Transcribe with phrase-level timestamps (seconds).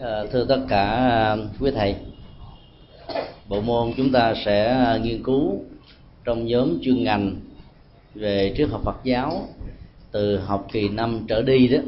[0.00, 1.96] Ờ, thưa tất cả ờ, quý thầy,
[3.48, 5.64] bộ môn chúng ta sẽ ờ, nghiên cứu
[6.24, 7.36] trong nhóm chuyên ngành
[8.14, 9.48] về triết học Phật giáo
[10.10, 11.78] từ học kỳ năm trở đi đó,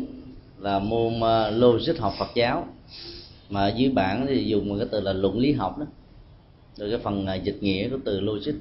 [0.59, 1.15] là môn
[1.53, 2.67] logic học Phật giáo.
[3.51, 5.87] Mà dưới bản thì dùng một cái từ là luận lý học đó,
[6.77, 8.55] rồi cái phần dịch nghĩa của từ logic.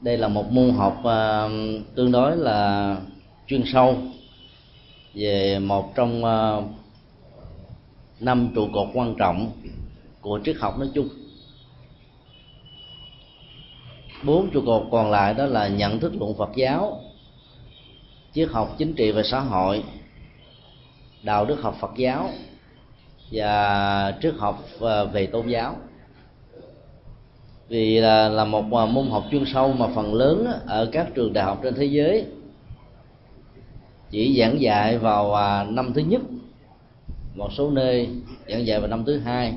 [0.00, 1.02] Đây là một môn học
[1.94, 2.96] tương đối là
[3.46, 3.96] chuyên sâu
[5.14, 6.22] về một trong
[8.20, 9.52] năm trụ cột quan trọng
[10.20, 11.08] của triết học nói chung.
[14.24, 17.00] Bốn trụ cột còn lại đó là nhận thức luận phật giáo
[18.34, 19.82] triết học chính trị và xã hội
[21.22, 22.30] đạo đức học phật giáo
[23.32, 25.76] và triết học à, về tôn giáo.
[27.68, 31.32] Vì là, là một à, môn học chuyên sâu mà phần lớn ở các trường
[31.32, 32.26] đại học trên thế giới
[34.10, 36.22] chỉ giảng dạy vào à, năm thứ nhất
[37.38, 38.08] một số nơi
[38.48, 39.54] giảng dạy vào năm thứ hai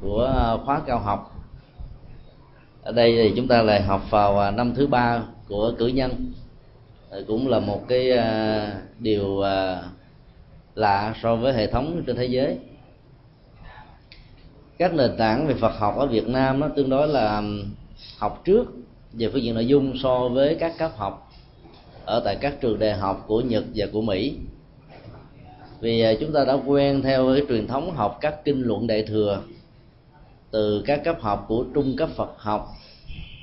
[0.00, 1.30] của à, khóa cao học.
[2.82, 6.32] Ở đây thì chúng ta lại học vào à, năm thứ ba của cử nhân.
[7.10, 9.42] Ờ, cũng là một cái à, điều
[10.74, 12.58] lạ so với hệ thống trên thế giới.
[14.78, 17.42] Các nền tảng về Phật học ở Việt Nam nó tương đối là
[18.18, 18.64] học trước
[19.12, 21.32] về phương diện nội dung so với các cấp học
[22.04, 24.36] ở tại các trường đại học của Nhật và của Mỹ
[25.84, 29.02] vì à, chúng ta đã quen theo cái truyền thống học các kinh luận đại
[29.02, 29.42] thừa.
[30.50, 32.68] Từ các cấp học của trung cấp Phật học,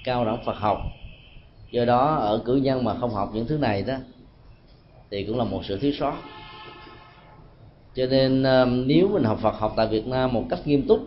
[0.04, 0.78] cao đẳng Phật học.
[1.72, 3.96] Do đó, ở cử nhân mà không học những thứ này đó,
[5.12, 6.14] thì cũng là một sự thiếu sót.
[7.96, 11.00] Cho nên à, nếu mình học Phật học tại Việt Nam một cách nghiêm túc,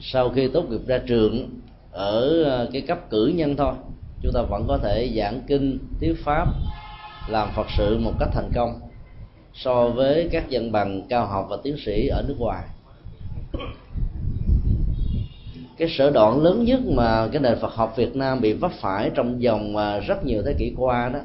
[0.00, 1.48] sau khi tốt nghiệp ra trường
[1.92, 3.74] ở à, cái cấp cử nhân thôi,
[4.22, 6.48] chúng ta vẫn có thể giảng kinh, thuyết pháp,
[7.28, 8.91] làm phật sự một cách thành công
[9.54, 12.64] so với các dân bằng cao học và tiến sĩ ở nước ngoài.
[15.76, 19.10] Cái sở đoạn lớn nhất mà cái nền Phật học Việt Nam bị vấp phải
[19.14, 21.20] trong vòng à, rất nhiều thế kỷ qua đó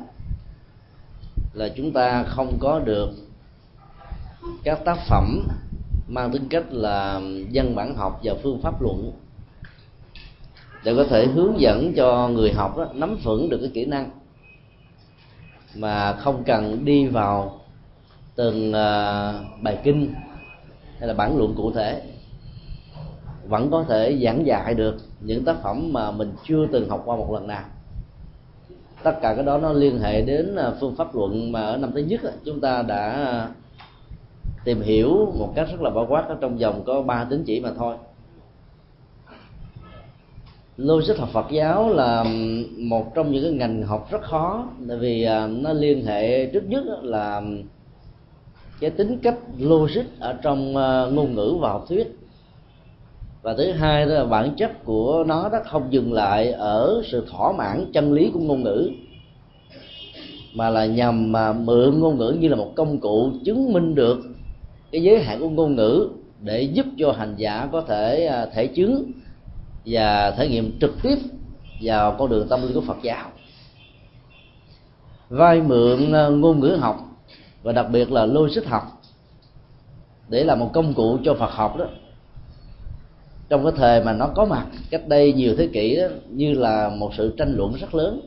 [1.54, 3.10] là chúng ta không có được
[4.64, 5.48] các tác phẩm
[6.08, 9.12] mang tính cách là dân bản học và phương pháp luận
[10.84, 14.10] để có thể hướng dẫn cho người học đó, nắm vững được cái kỹ năng
[15.76, 17.60] mà không cần đi vào
[18.38, 20.14] từng uh, bài kinh
[21.00, 22.02] hay là bản luận cụ thể
[23.48, 27.16] vẫn có thể giảng dạy được những tác phẩm mà mình chưa từng học qua
[27.16, 27.64] một lần nào.
[29.04, 31.92] Tất cả cái đó nó liên hệ đến à, phương pháp luận mà ở năm
[31.96, 33.48] thứ nhất chúng ta đã
[34.64, 37.60] tìm hiểu một cách rất là bao quát ở trong vòng có ba tín chỉ
[37.60, 37.96] mà thôi.
[40.78, 42.26] Logic học Phật giáo là
[42.78, 46.64] một trong những cái ngành học rất khó tại vì à, nó liên hệ trước
[46.68, 47.42] nhất là
[48.80, 52.20] cái tính cách logic ở trong ờ, ngôn ngữ và học thuyết.
[53.42, 57.26] Và thứ hai đó là bản chất của nó đó không dừng lại ở sự
[57.32, 58.90] thỏa mãn chân lý của ngôn ngữ,
[60.54, 64.20] mà là nhằm mà mượn ngôn ngữ như là một công cụ chứng minh được
[64.92, 66.10] cái giới hạn của ngôn ngữ
[66.42, 69.12] để giúp cho hành giả có thể ờ, thể chứng
[69.86, 71.16] và thể nghiệm trực tiếp
[71.82, 73.30] vào con đường tâm linh của Phật giáo.
[75.30, 76.12] Vay mượn
[76.42, 77.07] ngôn ngữ học
[77.64, 79.02] và đặc biệt là logic học.
[80.30, 81.86] Để là một công cụ cho Phật học đó.
[83.50, 86.90] Trong cái thời mà nó có mặt cách đây nhiều thế kỷ đó, như là
[86.90, 88.22] một sự tranh luận rất lớn.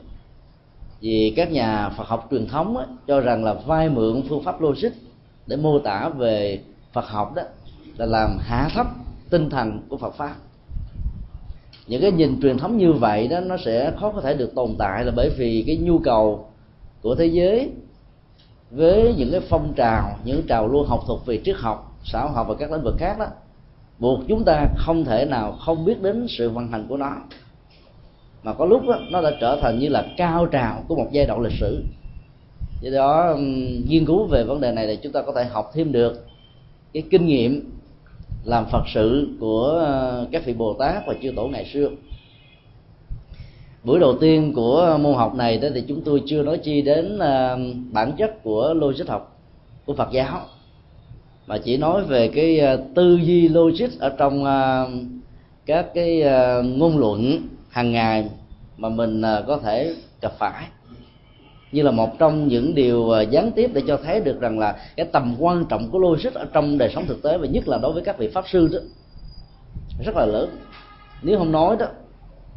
[1.00, 4.60] Vì các nhà Phật học truyền thống đó, cho rằng là vay mượn phương pháp
[4.60, 4.90] logic
[5.46, 6.60] để mô tả về
[6.92, 7.42] Phật học đó
[7.96, 8.86] là làm hạ thấp
[9.30, 10.34] tinh thần của Phật pháp.
[11.86, 14.74] Những cái nhìn truyền thống như vậy đó nó sẽ khó có thể được tồn
[14.78, 16.46] tại là bởi vì cái nhu cầu
[17.02, 17.70] của thế giới
[18.70, 22.30] với những cái phong trào những trào lưu học thuật về triết học xã hội
[22.32, 23.26] học và các lĩnh vực khác đó
[24.00, 27.16] buộc chúng ta không thể nào không biết đến sự vận hành của nó.
[28.42, 31.26] Mà có lúc đó, nó đã trở thành như là cao trào của một giai
[31.26, 31.84] đoạn lịch sử.
[32.80, 33.36] Do đó
[33.88, 36.26] nghiên cứu về vấn đề này thì chúng ta có thể học thêm được
[36.92, 37.70] cái kinh nghiệm
[38.44, 41.88] làm phật sự của ờ, các vị bồ tát và chư tổ ngày xưa
[43.84, 47.18] buổi đầu tiên của môn học này đó thì chúng tôi chưa nói chi đến
[47.18, 47.56] à,
[47.92, 49.38] bản chất của logic học
[49.86, 50.40] của phật giáo,
[51.46, 54.86] mà chỉ nói về cái à, tư duy logic ở trong à,
[55.66, 56.22] các cái
[56.64, 58.28] ngôn luận hàng ngày
[58.76, 60.64] mà mình có thể gặp phải.
[61.72, 65.06] Như là một trong những điều gián tiếp để cho thấy được rằng là cái
[65.12, 67.92] tầm quan trọng của logic ở trong đời sống thực tế và nhất là đối
[67.92, 68.78] với các vị pháp sư đó,
[70.04, 70.50] rất là lớn.
[71.22, 71.86] Nếu không nói đó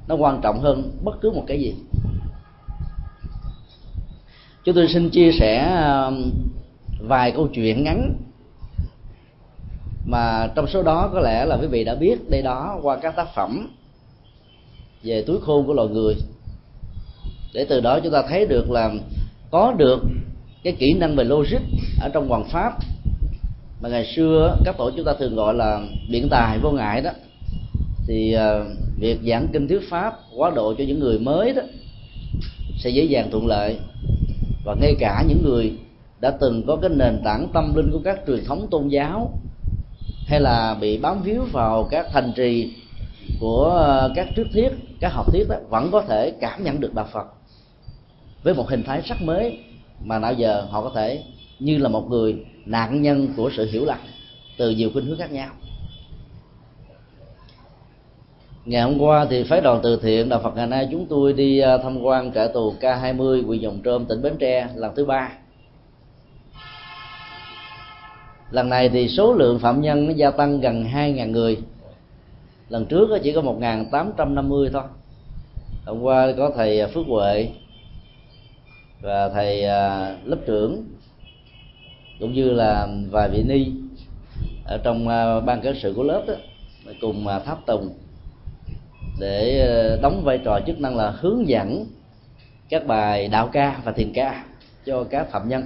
[0.08, 1.76] nó quan trọng hơn bất cứ một cái gì.
[4.64, 6.32] Chúng tôi xin chia sẻ um,
[7.08, 8.14] vài câu chuyện ngắn
[10.06, 13.16] mà trong số đó có lẽ là quý vị đã biết đây đó qua các
[13.16, 13.70] tác phẩm
[15.04, 16.16] về túi khôn của loài người.
[17.54, 18.92] Để từ đó chúng ta thấy được là
[19.52, 20.00] có được
[20.64, 21.62] cái kỹ năng về logic
[22.02, 22.74] ở trong hoàng pháp
[23.82, 27.12] mà ngày xưa các tổ chúng ta thường gọi là biện tài vô ngại đó.
[28.08, 28.68] Thì uh,
[29.04, 31.62] việc giảng kinh thuyết pháp, quá độ cho những người mới đó,
[32.78, 33.78] sẽ dễ dàng thuận lợi.
[34.66, 35.74] Và ngay cả những người
[36.22, 39.40] đã từng có cái nền tảng tâm linh của các truyền thống tôn giáo,
[40.28, 42.74] hay là bị bám víu vào các thành trì
[43.40, 44.70] của ờ, các trước thiết
[45.00, 47.28] các học thuyết đó, vẫn có thể cảm nhận được đạo phật
[48.44, 49.60] với một hình thái sắc mới
[50.04, 51.24] mà nào giờ họ có thể
[51.60, 52.36] như là một người
[52.66, 54.00] nạn nhân của sự hiểu lầm
[54.58, 55.50] từ nhiều khuynh hướng khác nhau
[58.66, 61.60] ngày hôm qua thì phái đoàn từ thiện đạo Phật ngày nay chúng tôi đi
[61.60, 65.32] à, tham quan trại tù K20 huyện Dòng Trôm tỉnh Bến Tre, lần thứ ba.
[68.52, 71.58] Lần này thì số lượng phạm nhân nó gia tăng gần 2.000 người.
[72.70, 74.84] Lần trước chỉ có 1.850 thôi.
[75.86, 77.50] Hôm qua có thầy Phước Huệ
[79.02, 80.86] và thầy à, lớp trưởng,
[82.20, 83.72] cũng như là vài vị ni
[84.66, 86.34] ở trong à, ban cán sự của lớp đó
[87.02, 87.90] cùng tháp tùng
[89.20, 91.86] để ờ, đóng vai trò chức năng là hướng dẫn
[92.70, 94.46] các bài đạo ca và thiền ca
[94.86, 95.64] cho các phạm nhân.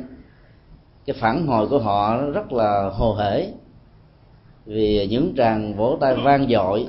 [1.05, 3.53] Cái phản hồi của họ rất là hồ hởi
[4.65, 6.87] vì những tràng vỗ tay vang dội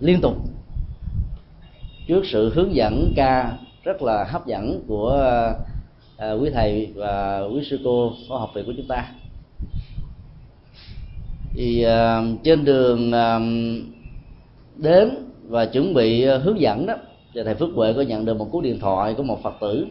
[0.00, 0.34] liên tục
[2.06, 5.18] trước sự hướng dẫn ca rất là hấp dẫn của
[6.16, 9.12] à, quý thầy và quý sư cô có học viện của chúng ta.
[11.54, 13.38] Thì à, trên đường à,
[14.76, 16.94] đến và chuẩn bị ờ, hướng dẫn đó.
[17.34, 19.86] Thì thầy Phước Huệ có nhận được một cú điện thoại của một Phật tử.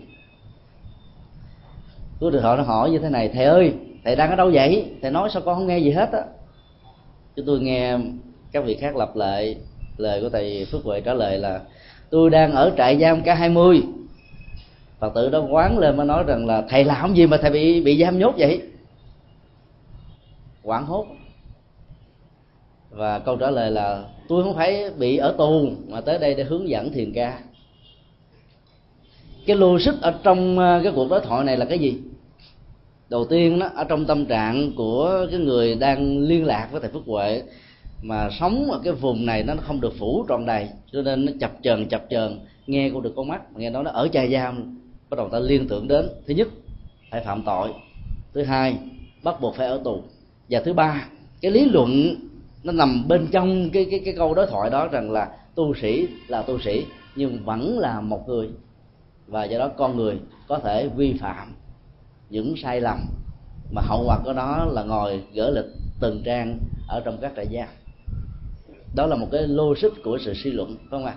[2.19, 3.73] Cú điện thoại nó hỏi như thế này, thầy ơi,
[4.03, 4.85] thầy đang ở đâu vậy?
[5.01, 6.21] Thầy nói sao con không nghe gì hết á?
[7.35, 7.97] Chúng tôi nghe
[8.51, 9.55] các vị khác lặp lại,
[9.97, 11.61] lời của thầy Phước Huệ trả lời là,
[12.09, 13.81] tôi đang ở trại giam K20
[14.99, 17.83] Phật tử đó quán lên mới nói rằng là, thầy làm gì mà thầy bị
[17.83, 18.61] bị giam nhốt vậy?
[20.63, 21.05] Quảng hốt
[22.91, 26.43] và câu trả lời là, tôi không phải bị ở tù, mà tới đây để
[26.43, 27.39] hướng dẫn thiền ca.
[29.45, 31.97] Cái logic ở trong ờ, cái cuộc đối thoại này là cái gì?
[33.09, 36.89] Đầu tiên đó, ở trong tâm trạng của cái người đang liên lạc với thầy
[36.89, 37.43] phước huệ,
[38.01, 41.31] mà sống ở cái vùng này nó không được phủ tròn đầy, cho nên nó
[41.39, 44.77] chập chờn chập chờn, nghe cũng được con mắt, nghe nói nó ở trại giam,
[45.09, 46.47] bắt đầu ta liên tưởng đến, thứ nhất,
[47.11, 47.69] phải phạm tội,
[48.33, 48.75] thứ hai,
[49.23, 50.01] bắt buộc phải ở tù,
[50.49, 51.07] và thứ ba,
[51.41, 52.15] cái lý luận
[52.63, 56.07] nó nằm bên trong cái cái cái câu đối thoại đó rằng là tu sĩ
[56.27, 56.85] là tu sĩ,
[57.15, 58.49] nhưng vẫn là một người.
[59.27, 61.53] Và do đó con người có thể vi phạm
[62.29, 62.99] những sai lầm
[63.71, 67.47] mà hậu quả của nó là ngồi gỡ lịch từng trang ở trong các trại
[67.53, 67.67] giam.
[68.95, 71.15] Đó là một cái logic của sự suy luận, phải không ạ?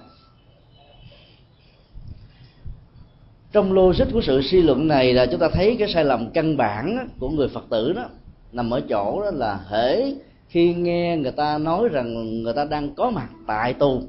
[3.53, 6.57] Trong logic của sự suy luận này là chúng ta thấy cái sai lầm căn
[6.57, 8.05] bản của người phật tử đó
[8.53, 10.15] nằm ở chỗ đó là hễ
[10.55, 14.03] khi nghe người ta nói rằng người ta đang có mặt tại tù,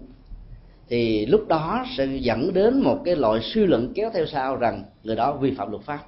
[0.87, 4.83] thì lúc đó sẽ dẫn đến một cái loại suy luận kéo theo sau rằng
[5.03, 5.99] người đó vi phạm luật pháp.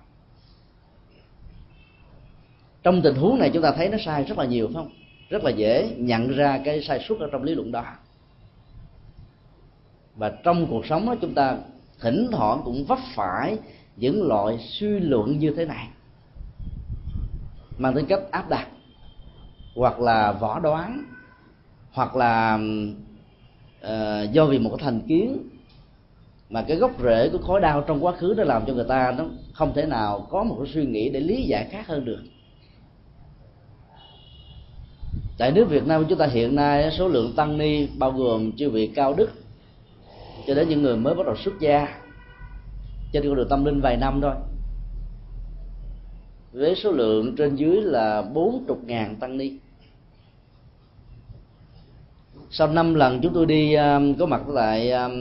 [2.83, 4.91] Trong tình huống này chúng ta thấy nó sai rất là nhiều, phải không?
[5.29, 7.85] Rất là dễ nhận ra cái sai suất ở trong lý luận đó.
[10.15, 11.57] Và trong cuộc sống đó chúng ta
[11.99, 13.57] thỉnh thoảng cũng vấp phải
[13.95, 15.87] những loại suy luận như thế này,
[17.77, 18.67] mang tính cách áp đặt
[19.77, 21.03] hoặc là võ đoán
[21.91, 22.59] hoặc là
[23.85, 25.49] uh, do vì một cái thành kiến
[26.49, 29.13] mà cái gốc rễ của khối đau trong quá khứ nó làm cho người ta
[29.17, 32.19] nó không thể nào có một cái suy nghĩ để lý giải khác hơn được.
[35.37, 38.51] Tại nước Việt Nam của chúng ta hiện nay số lượng tăng ni bao gồm
[38.51, 39.29] chư vị cao đức
[40.47, 41.87] cho đến những người mới bắt đầu xuất gia
[43.11, 44.33] trên con đường tâm linh vài năm thôi
[46.57, 49.51] với số lượng trên dưới là bốn chục ngàn tăng ni
[52.49, 55.13] sau năm lần chúng tôi đi um, có mặt tại um,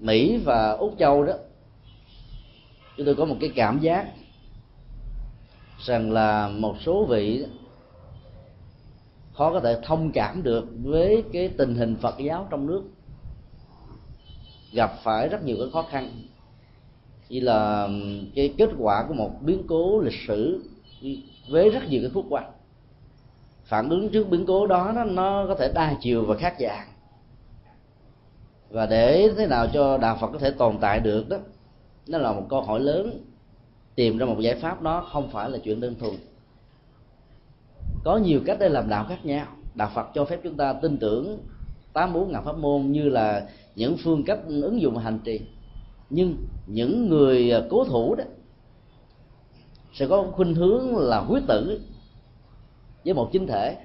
[0.00, 1.32] Mỹ và Úc Châu đó
[2.96, 4.06] chúng tôi có một cái cảm giác
[5.78, 7.44] rằng là một số vị
[9.32, 12.82] khó có thể thông cảm được với cái tình hình Phật giáo trong nước.
[14.72, 16.10] Gặp phải rất nhiều cái khó khăn.
[17.28, 20.69] Như là um, cái kết quả của một biến cố lịch sử
[21.48, 22.52] với rất nhiều cái khúc quanh.
[23.64, 26.88] Phản ứng trước biến cố đó nó, nó có thể đa chiều và khác dạng.
[28.70, 31.36] Và để thế nào cho đạo phật có thể tồn tại được đó
[32.06, 33.24] nó là một câu hỏi lớn.
[33.94, 36.14] Tìm ra một giải pháp đó không phải là chuyện đơn thuần.
[38.04, 39.46] Có nhiều cách để làm đạo khác nhau.
[39.74, 41.38] Đạo phật cho phép chúng ta tin tưởng
[41.92, 45.40] tám bốn ngàn pháp môn như là những phương cách ứng dụng hành trì.
[46.10, 48.24] Nhưng những người à, cố thủ đó
[49.94, 51.80] sẽ có khuynh hướng là quyết tử
[53.04, 53.76] với một chính thể.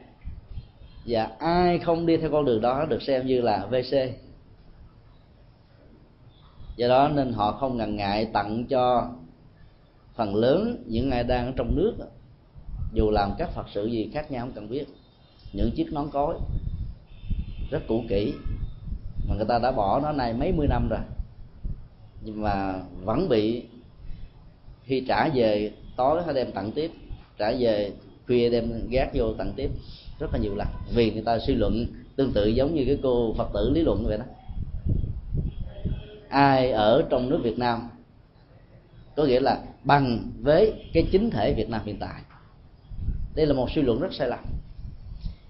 [1.06, 3.96] Và ai không đi theo con đường đó được xem như là vc
[6.76, 9.12] do đó nên họ không ngần ngại tặng cho
[10.16, 11.94] phần lớn những ai đang ở trong nước,
[12.94, 14.86] dù làm các phật sự gì khác nhau không cần biết.
[15.54, 16.36] Những chiếc nón cối
[17.72, 18.34] rất cũ kỹ
[19.30, 21.00] mà người ta đã bỏ nó này mấy mươi năm rồi,
[22.22, 23.64] nhưng mà vẫn bị
[24.84, 26.92] khi trả về tối hay đem tặng tiếp
[27.38, 27.92] trả về
[28.28, 29.70] khuya đem gác vô tặng tiếp.
[30.20, 33.34] Rất là nhiều lần, vì người ta suy luận tương tự giống như cái cô
[33.38, 34.26] phật tử lý luận vậy đó.
[36.30, 37.90] Ai ở trong nước việt nam,
[39.16, 42.22] có nghĩa là bằng với cái chính thể việt nam hiện tại.
[43.36, 44.40] Đây là một suy luận rất sai lầm.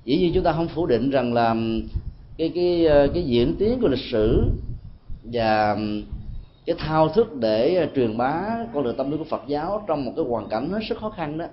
[0.06, 1.56] Dĩ nhiên chúng ta không phủ định rằng là
[2.38, 4.44] cái cái ờ, cái diễn tiến của lịch sử
[5.24, 5.78] và
[6.65, 8.43] cái thao thức để à, truyền bá
[8.74, 11.10] con đường tâm lý của Phật giáo trong một cái hoàn cảnh hết sức khó
[11.10, 11.45] khăn đó.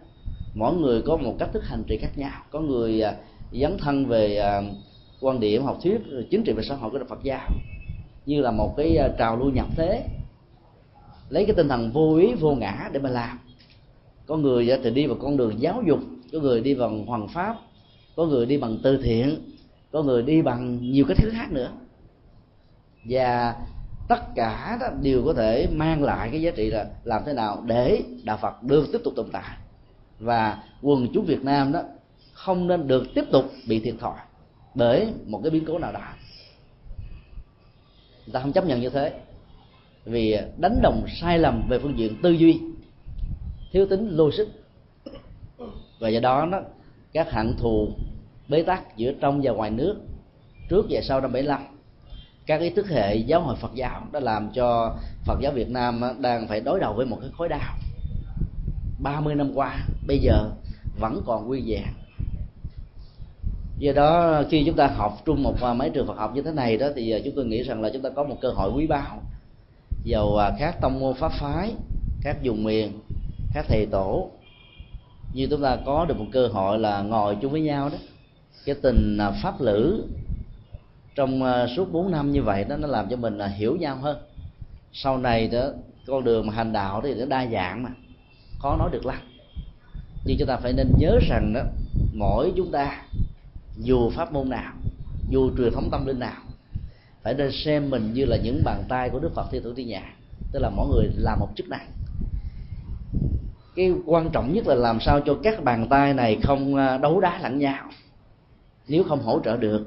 [0.54, 2.42] Mỗi người có một cách thức hành trì khác nhau.
[2.50, 3.14] Có người à,
[3.52, 4.62] dấn thân về à,
[5.21, 6.00] quan điểm học thuyết
[6.31, 7.49] chính trị và xã hội của Phật giáo.
[8.26, 10.02] Như là một cái trào lưu nhập thế.
[11.28, 13.38] Lấy cái tinh thần vô ý, vô ngã để mà làm.
[14.26, 15.99] Có người thì đi vào con đường giáo dục.
[16.33, 17.57] Có người đi bằng hoàng pháp.
[18.16, 19.37] Có người đi bằng từ thiện.
[19.92, 21.71] Có người đi bằng nhiều cái thứ khác nữa.
[23.04, 23.54] Và
[24.12, 27.62] tất cả đó đều có thể mang lại cái giá trị là làm thế nào
[27.66, 29.57] để đạo Phật được tiếp tục tồn tại.
[30.19, 31.83] Và quần chúng Việt Nam đó
[32.33, 34.19] không nên được tiếp tục bị thiệt thòi
[34.75, 36.00] bởi một cái biến cố nào đó.
[38.26, 39.12] Người ta không chấp nhận như thế.
[40.04, 42.61] Vì đánh đồng sai lầm về phương diện tư duy,
[43.73, 44.45] thiếu tính logic.
[46.00, 46.61] Và do đó đó,
[47.12, 47.88] các hạng thù
[48.49, 49.97] bế tắc giữa trong và ngoài nước
[50.69, 51.72] trước và sau năm 75
[52.47, 56.03] các ý thức hệ giáo hội Phật giáo đã làm cho Phật giáo Việt Nam
[56.21, 57.75] đang phải đối đầu với một cái khối đau.
[59.03, 60.51] 30 năm qua, bây giờ
[61.01, 61.87] vẫn còn nguyên vẹn.
[63.79, 66.77] Do đó, khi chúng ta học chung một mấy trường Phật học như thế này
[66.77, 68.87] đó, thì à, chúng tôi nghĩ rằng là chúng ta có một cơ hội quý
[68.87, 69.23] báu.
[70.05, 71.73] Dầu à, các tông môn pháp phái,
[72.23, 73.01] các vùng miền,
[73.55, 74.31] các thầy tổ,
[75.35, 77.99] như chúng ta có được một cơ hội là ngồi chung với nhau đó.
[78.65, 80.05] Cái tình à, pháp lữ
[81.14, 83.97] trong ờ, suốt 4 năm như vậy đó, nó làm cho mình là hiểu nhau
[83.97, 84.19] hơn.
[84.92, 85.69] Sau này đó,
[86.07, 87.90] con đường mà hành đạo thì nó đa dạng mà,
[88.59, 89.19] khó nói được lắm.
[90.25, 91.61] Nhưng chúng ta phải nên nhớ rằng đó,
[92.14, 93.02] mỗi chúng ta,
[93.78, 94.73] dù pháp môn nào,
[95.31, 96.42] dù truyền thống tâm linh nào,
[97.23, 99.88] phải nên xem mình như là những bàn tay của đức phật thi thủ thiên
[99.88, 100.14] nhà.
[100.52, 101.87] Tức là mỗi người làm một chức năng.
[103.76, 107.21] Cái quan trọng nhất là làm sao cho các bàn tay này không ờ, đấu
[107.21, 107.85] đá lẫn nhau.
[108.88, 109.87] Nếu không hỗ trợ được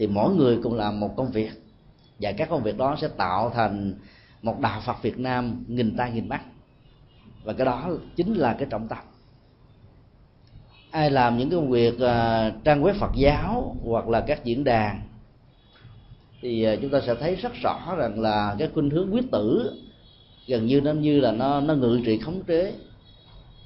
[0.00, 1.50] thì mỗi người cũng làm một công việc.
[2.20, 3.94] Và các công việc đó sẽ tạo thành
[4.42, 6.42] một đạo phật việt nam nghìn tay nghìn mắt.
[7.44, 8.98] Và cái đó chính là cái trọng tâm.
[10.90, 15.00] Ai làm những công việc uh, trang web phật giáo hoặc là các diễn đàn
[16.40, 19.72] thì uh, chúng ta sẽ thấy rất rõ rằng là cái khuynh hướng quyết tử
[20.46, 22.72] gần như nó như là nó nó ngự trị khống chế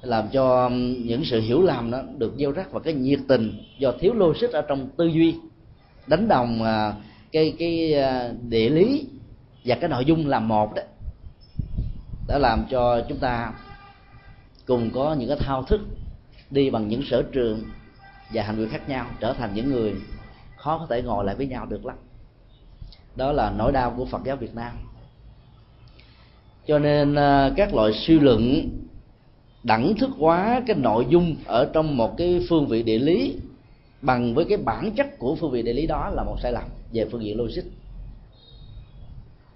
[0.01, 0.69] làm cho
[1.05, 4.51] những sự hiểu lầm đó được gieo rắc và cái nhiệt tình do thiếu logic
[4.51, 5.35] ở trong tư duy
[6.07, 6.93] đánh đồng à,
[7.31, 9.05] cái cái à, địa lý
[9.65, 10.81] và cái nội dung làm một đó,
[12.27, 13.53] đã làm cho chúng ta
[14.65, 15.81] cùng có những cái thao thức
[16.49, 17.63] đi bằng những sở trường
[18.33, 19.95] và hành vi khác nhau, trở thành những người
[20.55, 21.95] khó có thể ngồi lại với nhau được lắm.
[23.15, 24.71] Đó là nỗi đau của phật giáo việt nam.
[26.67, 28.69] Cho nên à, các loại suy luận
[29.63, 33.35] đẳng thức hóa cái nội dung ở trong một cái phương vị địa lý
[34.01, 36.63] bằng với cái bản chất của phương vị địa lý đó là một sai lầm
[36.93, 37.63] về phương diện logic.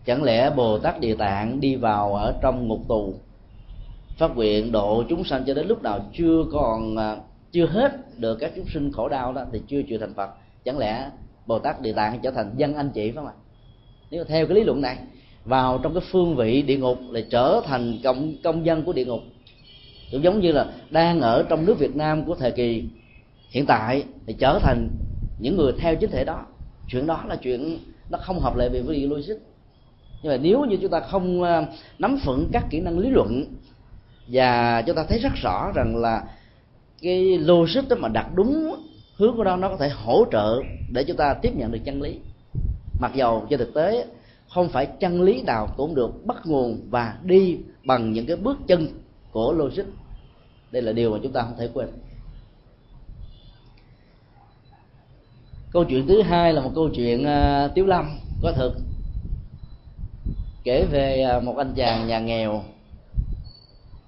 [0.05, 3.13] Chẳng lẽ bồ tát địa tạng đi vào ở trong ngục tù,
[4.17, 7.17] phát nguyện độ chúng sanh cho đến lúc nào chưa còn à,
[7.51, 10.29] chưa hết được các chúng sinh khổ đau đó thì chưa chịu thành phật?
[10.63, 11.09] Chẳng lẽ
[11.45, 13.33] bồ tát địa tạng trở thành dân anh chị phải không ạ?
[14.11, 14.97] Nếu theo cái lý luận này,
[15.45, 19.05] vào trong cái phương vị địa ngục là trở thành công công dân của địa
[19.05, 19.21] ngục.
[20.11, 22.83] Cũng giống như là đang ở trong nước Việt Nam của thời kỳ
[23.49, 24.89] hiện tại thì trở thành
[25.39, 26.45] những người theo chính thể đó.
[26.87, 27.79] Chuyện đó là chuyện
[28.09, 29.35] nó không hợp lệ về với logic.
[30.23, 31.65] Nhưng mà nếu như chúng ta không à,
[31.99, 33.45] nắm vững các kỹ năng lý luận,
[34.27, 36.23] và chúng ta thấy rất rõ rằng là
[37.01, 38.75] cái logic đó mà đặt đúng
[39.15, 42.01] hướng của nó nó có thể hỗ trợ để chúng ta tiếp nhận được chân
[42.01, 42.19] lý.
[42.99, 44.05] Mặc dầu trên thực tế
[44.49, 48.57] không phải chân lý nào cũng được bắt nguồn và đi bằng những cái bước
[48.67, 48.87] chân
[49.31, 49.83] của logic.
[50.71, 51.87] Đây là điều mà chúng ta không thể quên.
[55.71, 58.73] Câu chuyện thứ hai là một câu chuyện uh, tiếu lâm có thực
[60.63, 62.63] kể về uh, một anh chàng nhà nghèo.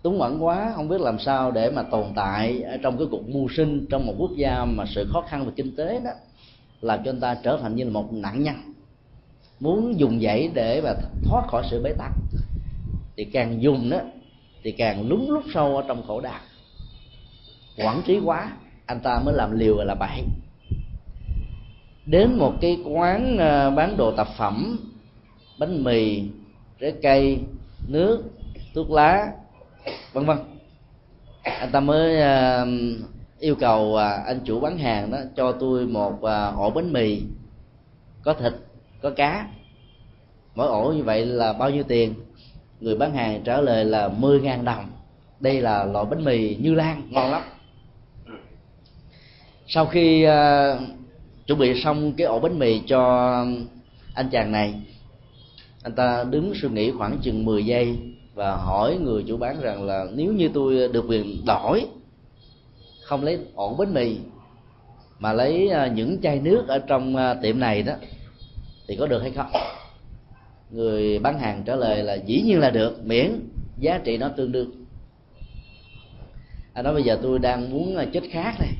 [0.01, 3.29] Túng quẩn quá không biết làm sao để mà tồn tại ở trong cái cuộc
[3.29, 6.11] mưu sinh trong một quốc gia mà sự khó khăn về kinh tế đó
[6.81, 8.55] làm cho anh ta trở thành như là một nạn nhân.
[9.59, 12.11] Muốn dùng dãy để mà thoát khỏi sự bế tắc.
[13.17, 13.99] Thì càng dùng đó
[14.63, 16.39] thì càng lúng lút sâu ở trong khổ đau.
[17.77, 20.23] Quản trí quá anh ta mới làm liều và là bậy
[22.11, 24.79] đến một cái quán ờ, bán đồ tạp phẩm,
[25.59, 26.23] bánh mì
[26.79, 27.39] trái cây,
[27.87, 28.23] nước,
[28.73, 29.27] thuốc lá,
[30.13, 30.37] vân vân.
[31.43, 32.67] Anh ta mới ờ,
[33.39, 36.21] yêu cầu ờ, anh chủ bán hàng đó cho tôi một
[36.57, 37.21] ổ bánh mì,
[38.23, 38.53] có thịt,
[39.01, 39.47] có cá.
[40.55, 42.13] Mỗi ổ như vậy là bao nhiêu tiền?
[42.79, 44.85] Người bán hàng trả lời là 10.000 đồng.
[45.39, 47.41] Đây là loại bánh mì như lan, ngon lắm.
[49.67, 50.25] Sau khi
[51.51, 53.01] chuẩn bị xong cái ổ bánh mì cho
[54.13, 54.73] anh chàng này.
[55.83, 57.97] Anh ta đứng suy nghĩ khoảng chừng 10 giây
[58.33, 61.85] và hỏi người chủ bán rằng là nếu như tôi được quyền đổi,
[63.03, 64.17] không lấy ổ bánh mì,
[65.19, 67.93] mà lấy à, những chai nước ở trong à, tiệm này đó,
[68.87, 69.51] thì có được hay không?
[70.71, 73.39] Người bán hàng trả lời là dĩ nhiên là được, miễn
[73.79, 74.71] giá trị nó tương đương.
[76.73, 78.73] Anh nói bây giờ tôi đang muốn à, chết khác này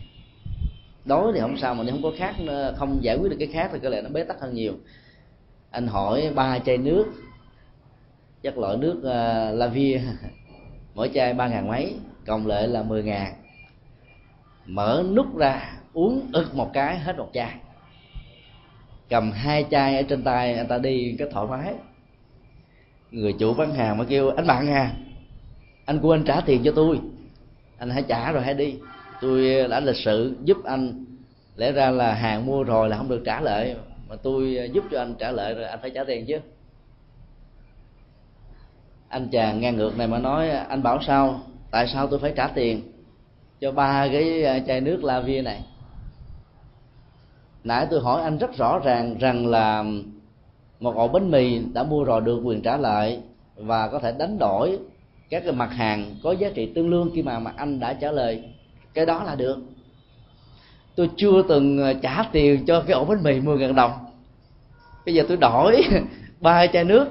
[1.06, 3.48] đói thì không sao mà nếu không có khác ờ, không giải quyết được cái
[3.48, 4.74] khác thì có lẽ nó bế tắc hơn nhiều.
[5.72, 7.06] Anh hỏi ba chai nước
[8.42, 10.02] chất loại nước uh, lavia.
[10.96, 13.34] Mỗi chai ba ngàn mấy cộng lại là mười ngàn.
[14.66, 17.54] Mở nút ra uống ực một cái hết một chai.
[19.10, 21.74] Cầm hai chai ở trên tay anh ta đi cái thoải mái.
[23.12, 24.92] Người chủ bán hàng mới kêu anh bạn à
[25.86, 27.00] anh của anh trả tiền cho tôi.
[27.78, 28.76] Anh hãy trả rồi hãy đi
[29.22, 31.06] tôi ờ, đã lịch sự giúp anh.
[31.56, 33.76] Lẽ ra là hàng mua rồi là không được trả lại.
[34.10, 36.40] Mà tôi ờ, giúp cho anh trả lại rồi anh phải trả tiền chứ.
[39.10, 41.42] Anh chàng ngang ngược này mà nói, anh bảo sao?
[41.72, 42.82] Tại sao tôi phải trả tiền
[43.62, 45.64] cho ba cái ờ, chai nước la vi này?
[47.64, 49.84] Nãy tôi hỏi anh rất rõ ràng rằng là
[50.80, 53.20] một ổ bánh mì đã mua rồi được quyền trả lại
[53.56, 54.80] và có thể đánh đổi
[55.30, 58.12] các cái mặt hàng có giá trị tương đương khi mà mà anh đã trả
[58.12, 58.44] lời
[58.94, 59.58] cái đó là được.
[60.96, 63.92] Tôi chưa từng ờ, trả tiền cho cái ổ bánh mì 10 ngàn đồng.
[65.06, 65.84] Bây giờ tôi đổi
[66.42, 67.08] ba chai nước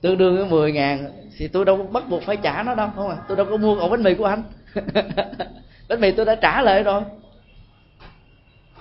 [0.00, 3.10] tương đương với 10 ngàn thì tôi đâu bắt buộc phải trả nó đâu không
[3.10, 3.16] à?
[3.28, 4.42] Tôi đâu có mua ổ bánh mì của anh.
[5.88, 7.02] Bánh mì tôi đã trả lại rồi.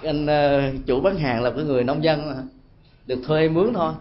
[0.03, 2.35] Anh uh, chủ bán hàng là cái người nông dân mà.
[3.07, 3.93] được thuê mướn thôi.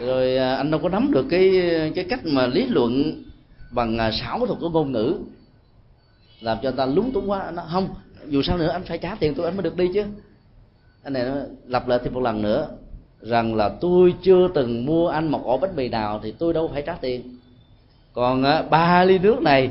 [0.00, 1.50] Rồi uh, anh đâu có nắm được cái
[1.94, 3.22] cái cách mà lý luận
[3.70, 5.18] bằng uh, thuật của ngôn ngữ
[6.40, 7.50] làm cho người ta lúng túng quá.
[7.54, 7.88] Nó không,
[8.28, 10.04] dù sao nữa anh phải trả tiền tôi, anh mới được đi chứ.
[11.02, 11.34] Anh này nó
[11.66, 12.68] lặp lại thêm một lần nữa,
[13.20, 16.70] rằng là tôi chưa từng mua anh một ổ bánh mì nào thì tôi đâu
[16.72, 17.38] phải trả tiền.
[18.12, 19.68] Còn à, ba ly nước này,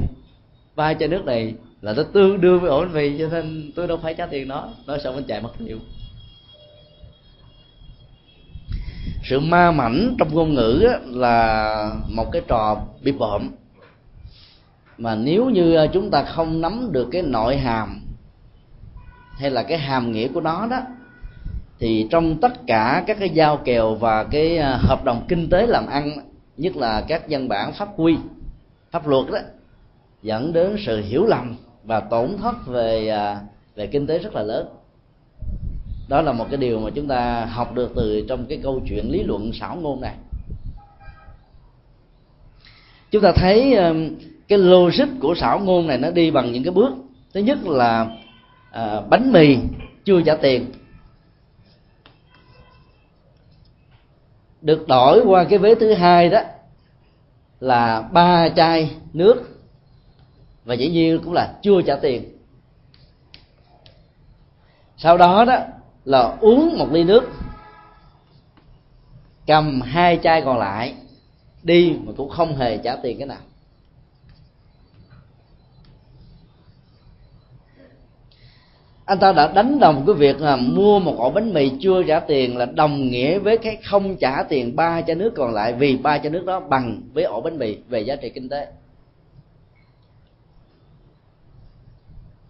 [0.75, 3.87] ba chai nước này là nó tương đương với ổ bánh mì, cho nên tôi
[3.87, 4.69] đâu phải trả tiền nó.
[4.87, 5.77] Nói xong anh chạy mất nhiều
[9.29, 13.51] sự ma mảnh trong ngôn ngữ là một cái trò bị bợm
[14.97, 18.01] mà nếu như ờ, chúng ta không nắm được cái nội hàm
[19.37, 20.79] hay là cái hàm nghĩa của nó đó,
[21.79, 25.67] thì trong tất cả các cái giao kèo và cái ờ, hợp đồng kinh tế
[25.67, 26.17] làm ăn,
[26.57, 28.17] nhất là các văn bản pháp quy,
[28.91, 29.39] pháp luật đó,
[30.21, 33.37] dẫn đến sự hiểu lầm và tổn thất về ờ,
[33.75, 34.67] về kinh tế rất là lớn.
[36.09, 39.11] Đó là một cái điều mà chúng ta học được từ trong cái câu chuyện
[39.11, 40.15] lý luận xảo ngôn này.
[43.11, 43.77] Chúng ta thấy
[44.47, 46.93] cái logic của xảo ngôn này nó đi bằng những cái bước.
[47.33, 48.07] Thứ nhất là
[48.71, 49.57] à, bánh mì
[50.05, 50.71] chưa trả tiền.
[54.61, 56.41] Được đổi qua cái vế thứ hai đó
[57.59, 59.43] là ba chai nước.
[60.65, 62.31] Và dĩ nhiên cũng là chưa trả tiền.
[64.97, 65.57] Sau đó đó
[66.05, 67.29] là uống một ly nước
[69.47, 70.93] cầm hai chai còn lại
[71.63, 73.37] đi mà cũng không hề trả tiền cái nào.
[79.05, 82.19] Anh ta đã đánh đồng cái việc là mua một ổ bánh mì chưa trả
[82.19, 85.97] tiền là đồng nghĩa với cái không trả tiền ba chai nước còn lại, vì
[85.97, 88.67] ba chai nước đó bằng với ổ bánh mì về giá trị kinh tế.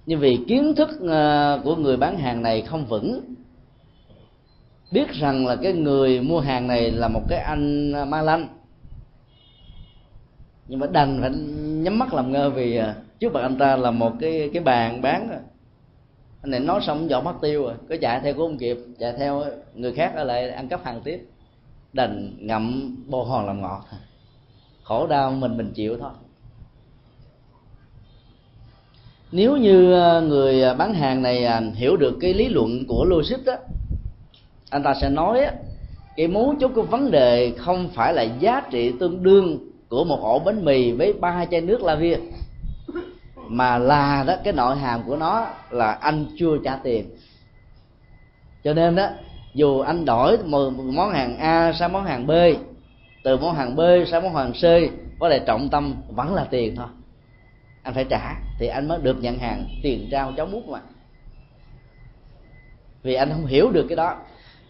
[0.06, 3.22] Nhưng vì kiến thức à, của người bán hàng này không vững,
[4.92, 8.48] biết rằng là cái người mua hàng này là một cái anh à, ma lanh.
[10.68, 11.30] Nhưng mà đành phải
[11.84, 15.02] nhắm mắt làm ngơ vì à, trước mặt anh ta là một cái cái bàn
[15.02, 15.30] bán
[16.46, 19.14] anh này nói xong dọn mất tiêu rồi, cứ chạy theo cũng không kịp chạy
[19.18, 19.44] theo
[19.76, 21.28] người khác ở lại ăn cắp hàng tiếp.
[21.94, 23.82] Đành ngậm bồ hòn làm ngọt.
[24.84, 26.10] Khổ đau mình mình chịu thôi.
[29.32, 33.46] Nếu như ờ, người bán hàng này à, hiểu được cái lý luận của logic
[33.46, 33.56] đó,
[34.70, 35.42] anh ta sẽ nói
[36.16, 40.20] cái mấu chốt của vấn đề không phải là giá trị tương đương của một
[40.22, 42.20] ổ bánh mì với ba chai nước la viên
[43.48, 47.10] mà là đó, cái nội hàm của nó là anh chưa trả tiền.
[48.64, 49.10] Cho nên đó,
[49.54, 52.32] dù anh đổi một món hàng A sang món hàng B,
[53.24, 54.64] từ món hàng B sang món hàng C,
[55.20, 56.88] có lẽ trọng tâm vẫn là tiền thôi.
[57.84, 60.80] Anh phải trả thì anh mới được nhận hàng tiền trao cháu bút mà.
[63.04, 64.16] Vì anh không hiểu được cái đó.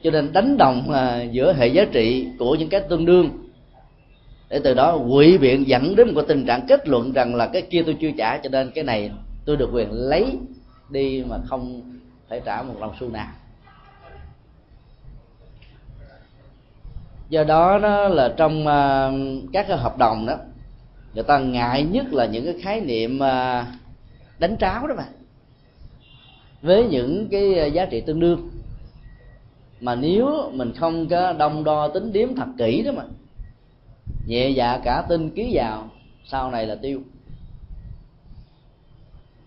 [0.03, 0.93] Cho nên đánh đồng
[1.31, 3.44] giữa hệ giá trị của những cái tương đương
[4.49, 7.47] để từ đó quỵ biện dẫn đến một cái tình trạng kết luận rằng là
[7.47, 9.11] cái kia tôi chưa trả cho nên cái này
[9.45, 10.37] tôi được quyền lấy
[10.89, 11.81] đi mà không
[12.29, 13.27] phải trả một đồng xu nào.
[17.29, 20.35] Do đó nó là trong uh, các cái hợp đồng đó
[21.13, 23.65] người ta ngại nhất là những cái khái niệm uh,
[24.39, 25.05] đánh tráo đó mà
[26.61, 28.49] với những cái à, giá trị tương đương.
[29.81, 33.03] Mà nếu mình không có đông đo tính điếm thật kỹ đó mà
[34.25, 35.89] nhẹ dạ cả tin ký vào,
[36.25, 37.01] sau này là tiêu.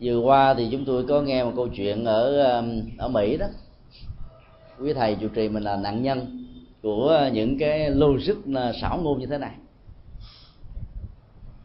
[0.01, 3.47] Vừa qua thì chúng tôi có nghe một câu chuyện ở um, ở mỹ đó.
[4.81, 6.45] Quý thầy chủ trì mình là nạn nhân
[6.83, 9.53] của những cái logic uh, xảo ngôn như thế này.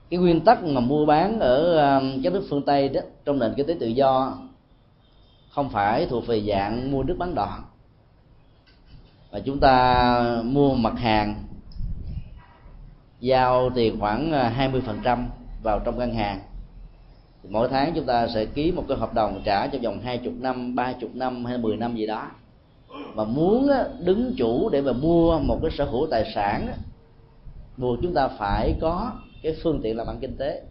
[0.09, 3.53] Cái nguyên tắc mà mua bán ở um, các nước phương tây đó, trong nền
[3.57, 4.37] kinh tế tự do,
[5.49, 7.63] không phải thuộc về dạng mua nước bán đoạn
[9.31, 11.42] và chúng ta mua mặt hàng
[13.23, 14.69] giao tiền khoảng à,
[15.05, 15.25] 20%
[15.63, 16.39] vào trong ngân hàng.
[17.49, 20.33] Mỗi tháng chúng ta sẽ ký một cái hợp đồng trả trong vòng hai chục
[20.39, 22.27] năm, ba chục năm hay 10 năm gì đó.
[23.15, 26.67] Mà muốn đứng chủ để mà mua một cái sở hữu tài sản
[27.77, 29.11] buộc chúng ta phải có
[29.43, 30.63] cái phương tiện làm ăn kinh tế.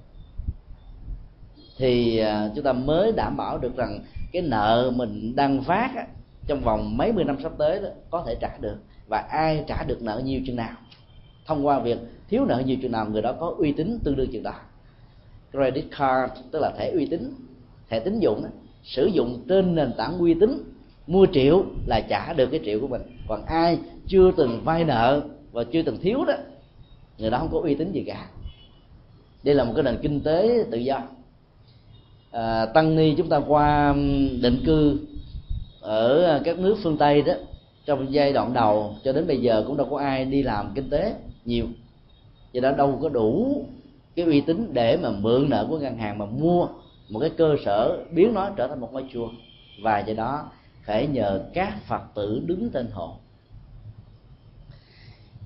[1.78, 4.00] Thì à, chúng ta mới đảm bảo được rằng
[4.32, 6.06] cái nợ mình đang phát
[6.46, 8.76] trong vòng mấy mươi năm sắp tới đó, có thể trả được.
[9.08, 10.76] Và ai trả được nợ nhiều chừng nào?
[11.46, 11.98] Thông qua việc
[12.33, 14.55] thiếu nợ nhiều chừng nào người đó có uy tín tương đương chừng đó.
[15.51, 17.35] Credit card tức là thẻ uy tín
[17.88, 18.49] thẻ tín dụng đó,
[18.83, 20.64] sử dụng trên nền tảng uy tín
[21.07, 23.03] mua triệu là trả được cái triệu của mình.
[23.29, 26.35] Còn ai chưa từng vay nợ và chưa từng thiếu đó
[27.18, 28.27] người đó không có uy tín gì cả.
[29.42, 31.03] Đây là một cái nền kinh tế tự do.
[32.31, 33.92] À, tăng ni chúng ta qua
[34.42, 34.99] định cư
[35.81, 37.33] ở các nước phương tây đó
[37.85, 40.90] trong giai đoạn đầu cho đến bây giờ cũng đâu có ai đi làm kinh
[40.90, 41.14] tế
[41.45, 41.66] nhiều
[42.52, 43.64] do đó đâu có đủ
[44.16, 46.68] cái uy tín để mà mượn nợ của ngân hàng mà mua
[47.08, 49.28] một cái cơ sở biến nó trở thành một ngôi chùa.
[49.82, 50.50] Và do đó
[50.84, 53.16] phải nhờ các phật tử đứng tên hộ.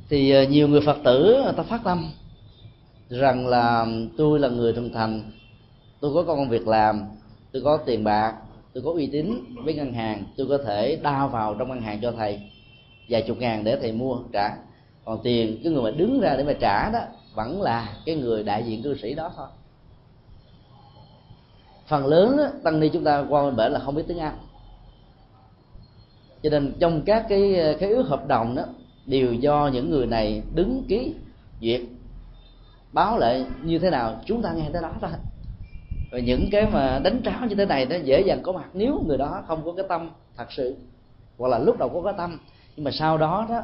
[0.09, 2.11] Thì ờ, nhiều người phật tử, người ta phát tâm
[3.09, 5.23] rằng là tôi là người thường thành,
[6.01, 7.05] tôi có công việc làm,
[7.53, 8.35] tôi có tiền bạc,
[8.73, 11.99] tôi có uy tín với ngân hàng, tôi có thể đao vào trong ngân hàng
[12.03, 12.41] cho thầy
[13.09, 14.57] vài chục ngàn để thầy mua trả
[15.07, 17.01] còn tiền cái người mà đứng ra để mà trả đó
[17.35, 19.47] vẫn là cái người đại diện cư sĩ đó thôi.
[21.87, 24.37] Phần lớn đó, tăng ni chúng ta qua bên bển là không biết tiếng anh.
[26.43, 28.63] Cho nên trong các cái cái ước hợp đồng đó
[29.07, 31.15] đều do những người này đứng ký
[31.61, 31.81] duyệt
[32.93, 35.11] báo lại như thế nào chúng ta nghe tới đó thôi.
[36.13, 38.69] Và những cái mà đánh tráo như thế này nó dễ dàng có mặt.
[38.75, 40.77] Nếu người đó không có cái tâm thật sự
[41.39, 42.39] hoặc là lúc đầu có cái tâm
[42.77, 43.63] nhưng mà sau đó đó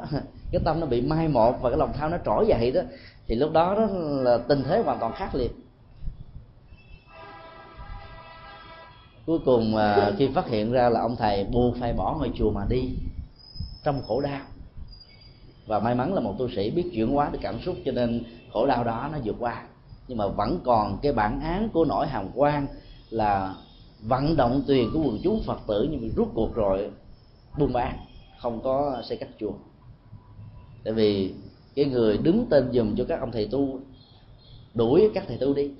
[0.52, 2.80] cái tâm nó bị mai một và cái lòng tham nó trỗi dậy đó,
[3.26, 3.86] thì lúc đó đó
[4.22, 5.50] là tình thế hoàn toàn khác liền.
[9.26, 12.50] Cuối cùng à, khi phát hiện ra là ông thầy buộc phải bỏ ngôi chùa
[12.50, 12.88] mà đi,
[13.84, 14.40] trong khổ đau.
[15.66, 18.24] Và may mắn là một tu sĩ biết chuyển hóa được cảm xúc, cho nên
[18.52, 19.62] khổ đau đó nó vượt qua.
[20.08, 22.66] Nhưng mà vẫn còn cái bản án của nỗi hàm quan
[23.10, 23.54] là
[24.02, 26.90] vận động tiền của quần chúng phật tử, nhưng mà rút cuộc rồi
[27.58, 27.98] buôn bán,
[28.38, 29.52] không có xây cắt chùa
[30.84, 31.32] tại vì
[31.74, 33.80] cái người đứng tên dùm cho các ông thầy tu
[34.74, 35.70] đuổi các thầy tu đi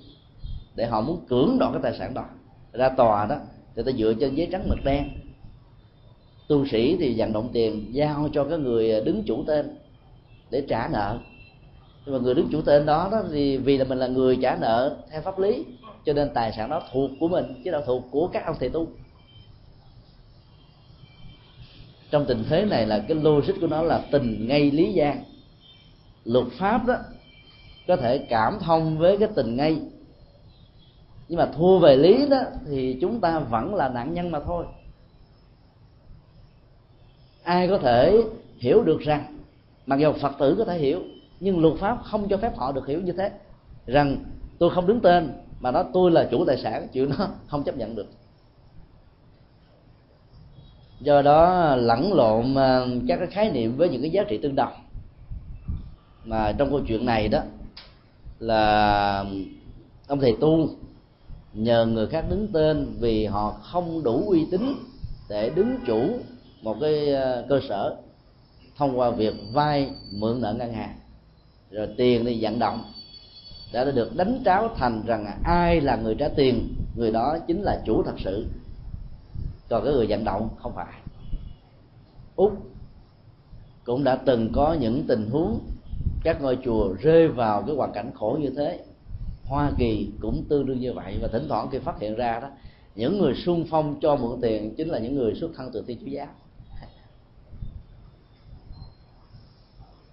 [0.75, 2.25] để họ muốn cưỡng đoạt cái tài sản đó.
[2.73, 3.37] Ra tòa đó
[3.75, 5.05] người ta dựa trên giấy trắng mực đen.
[6.49, 9.77] Tu sĩ thì vận động tiền giao cho cái người đứng chủ tên
[10.51, 11.19] để trả nợ.
[12.07, 14.57] Nhưng mà người đứng chủ tên đó, đó thì vì là mình là người trả
[14.61, 15.65] nợ theo pháp lý
[16.05, 18.69] cho nên tài sản đó thuộc của mình chứ đâu thuộc của các ông thầy
[18.69, 18.87] tu.
[22.12, 25.25] Trong tình thế này là cái logic của nó là tình ngay lý gian.
[26.25, 26.94] Luật pháp đó
[27.88, 29.81] có thể cảm thông với cái tình ngay.
[31.29, 34.66] Nhưng mà thua về lý đó thì chúng ta vẫn là nạn nhân mà thôi.
[37.42, 38.22] Ai có thể
[38.59, 39.38] hiểu được rằng,
[39.87, 41.01] mặc dù phật tử có thể hiểu,
[41.40, 43.31] nhưng luật pháp không cho phép họ được hiểu như thế.
[43.87, 44.25] Rằng
[44.59, 47.77] tôi không đứng tên, mà nói tôi là chủ tài sản chịu nó không chấp
[47.77, 48.07] nhận được
[51.03, 54.55] do đó lẫn lộn ờ, các cái khái niệm với những cái giá trị tương
[54.55, 54.73] đồng.
[56.25, 57.41] Mà trong câu chuyện này đó,
[58.38, 59.25] là
[60.07, 60.69] ông thầy tu
[61.55, 64.75] nhờ người khác đứng tên vì họ không đủ uy tín
[65.29, 66.19] để đứng chủ
[66.62, 67.97] một cái ờ, cơ sở
[68.77, 70.95] thông qua việc vay mượn nợ ngân hàng.
[71.71, 72.85] Rồi tiền đi vận động.
[73.73, 77.83] Đã được đánh tráo thành rằng ai là người trả tiền, người đó chính là
[77.87, 78.47] chủ thật sự
[79.73, 80.93] còn cái người vận động, không phải.
[82.37, 82.53] Úc
[83.85, 85.61] cũng đã từng có những tình huống
[86.25, 88.81] các ngôi chùa rơi vào cái hoàn cảnh khổ như thế.
[89.45, 91.19] Hoa kỳ cũng tương đương như vậy.
[91.23, 92.49] Và thỉnh thoảng khi phát hiện ra đó,
[92.95, 95.99] những người sung phong cho mượn tiền chính là những người xuất thân từ thiên
[96.01, 96.27] chúa giáo.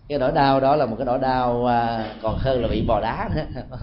[0.08, 3.00] Cái nỗi đau đó là một cái nỗi đau à, còn hơn là bị bò
[3.02, 3.62] đá nữa.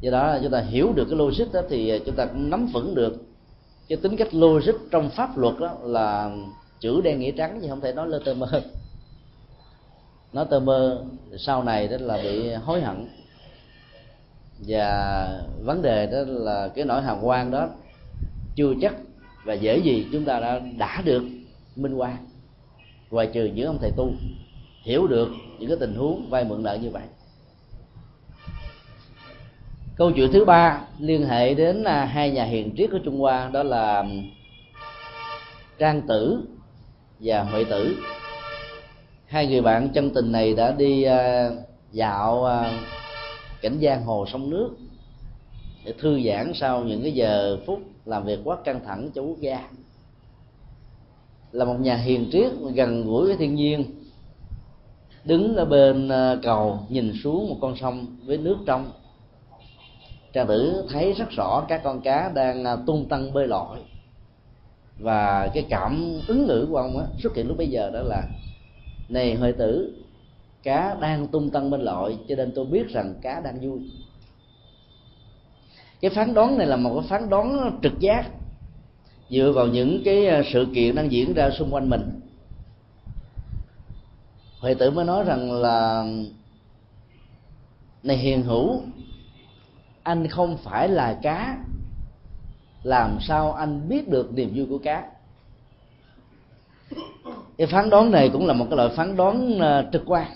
[0.00, 2.66] Do đó chúng ta hiểu được cái logic đó thì à, chúng ta cũng nắm
[2.66, 3.28] vững được
[3.88, 6.30] cái tính cách logic trong pháp luật đó là
[6.80, 8.62] chữ đen, nghĩa trắng thì không thể nói lơ tơ mơ
[10.32, 11.04] nói tơ mơ
[11.38, 13.08] sau này đó là bị hối hận.
[14.66, 17.68] Và vấn đề đó là cái nỗi hàm quan đó
[18.54, 18.94] chưa chắc
[19.44, 21.22] và dễ gì chúng ta đã đã được
[21.76, 22.16] minh quan
[23.10, 24.12] ngoài trừ những ông thầy tu
[24.82, 27.02] hiểu được những cái tình huống vay mượn nợ như vậy
[29.98, 33.50] câu chuyện thứ ba liên hệ đến à, hai nhà hiền triết của trung hoa,
[33.52, 34.04] đó là
[35.78, 36.42] trang tử
[37.20, 37.96] và huệ tử.
[39.26, 41.50] Hai người bạn chân tình này đã đi à,
[41.92, 42.80] dạo à,
[43.60, 44.70] cảnh giang hồ sông nước
[45.84, 49.38] để thư giãn sau những cái giờ phút làm việc quá căng thẳng cho quốc
[49.40, 49.68] gia.
[51.52, 53.84] Là một nhà hiền triết gần gũi với thiên nhiên,
[55.24, 56.10] đứng ở bên
[56.42, 58.90] cầu nhìn xuống một con sông với nước trong
[60.38, 63.78] trang tử thấy rất rõ các con cá đang à, tung tăng bơi lội.
[64.98, 68.22] Và cái cảm ứng ngữ của ông á, xuất hiện lúc bây giờ đó là
[69.08, 70.02] này huệ tử
[70.62, 73.90] cá đang tung tăng bên lội cho nên tôi biết rằng cá đang vui.
[76.00, 78.30] Cái phán đoán này là một cái phán đoán trực giác
[79.30, 82.20] dựa vào những cái à, sự kiện đang diễn ra xung quanh mình.
[84.60, 86.04] Huệ tử mới nói rằng là
[88.02, 88.82] này hiền hữu
[90.02, 91.58] anh không phải là cá.
[92.82, 95.04] Làm sao anh biết được niềm vui của cá?
[97.58, 100.26] Cái phán đoán này cũng là một cái loại phán đoán ờ, trực quan.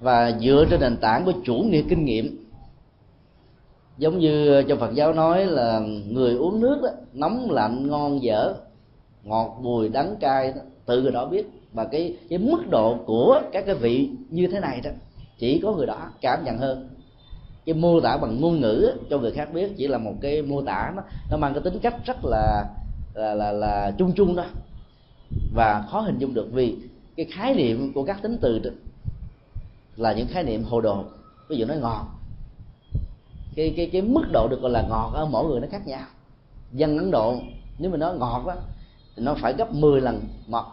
[0.00, 2.46] Và dựa trên nền tảng của chủ nghĩa kinh nghiệm.
[3.98, 8.54] Giống như trong Phật giáo nói là người uống nước đó, nóng lạnh ngon dở
[9.22, 11.46] ngọt bùi đắng cay đó, tự người đó biết.
[11.72, 14.90] Và cái cái mức độ của các cái vị như thế này đó
[15.38, 16.88] chỉ có người đó cảm nhận hơn
[17.66, 20.62] cái mô tả bằng ngôn ngữ cho người khác biết chỉ là một cái mô
[20.62, 22.64] tả nó nó mang cái tính cách rất là
[23.14, 24.44] là là, là chung chung đó
[25.54, 26.76] và khó hình dung được vì
[27.16, 28.70] cái khái niệm của các tính từ đó
[29.96, 31.04] là những khái niệm hồ đồ
[31.48, 32.06] ví dụ nói ngọt.
[33.56, 36.06] Cái cái cái mức độ được gọi là ngọt ở mỗi người nó khác nhau.
[36.72, 37.36] Dân ấn độ
[37.78, 38.54] nếu mình nói ngọt đó
[39.16, 40.64] thì nó phải gấp 10 lần mật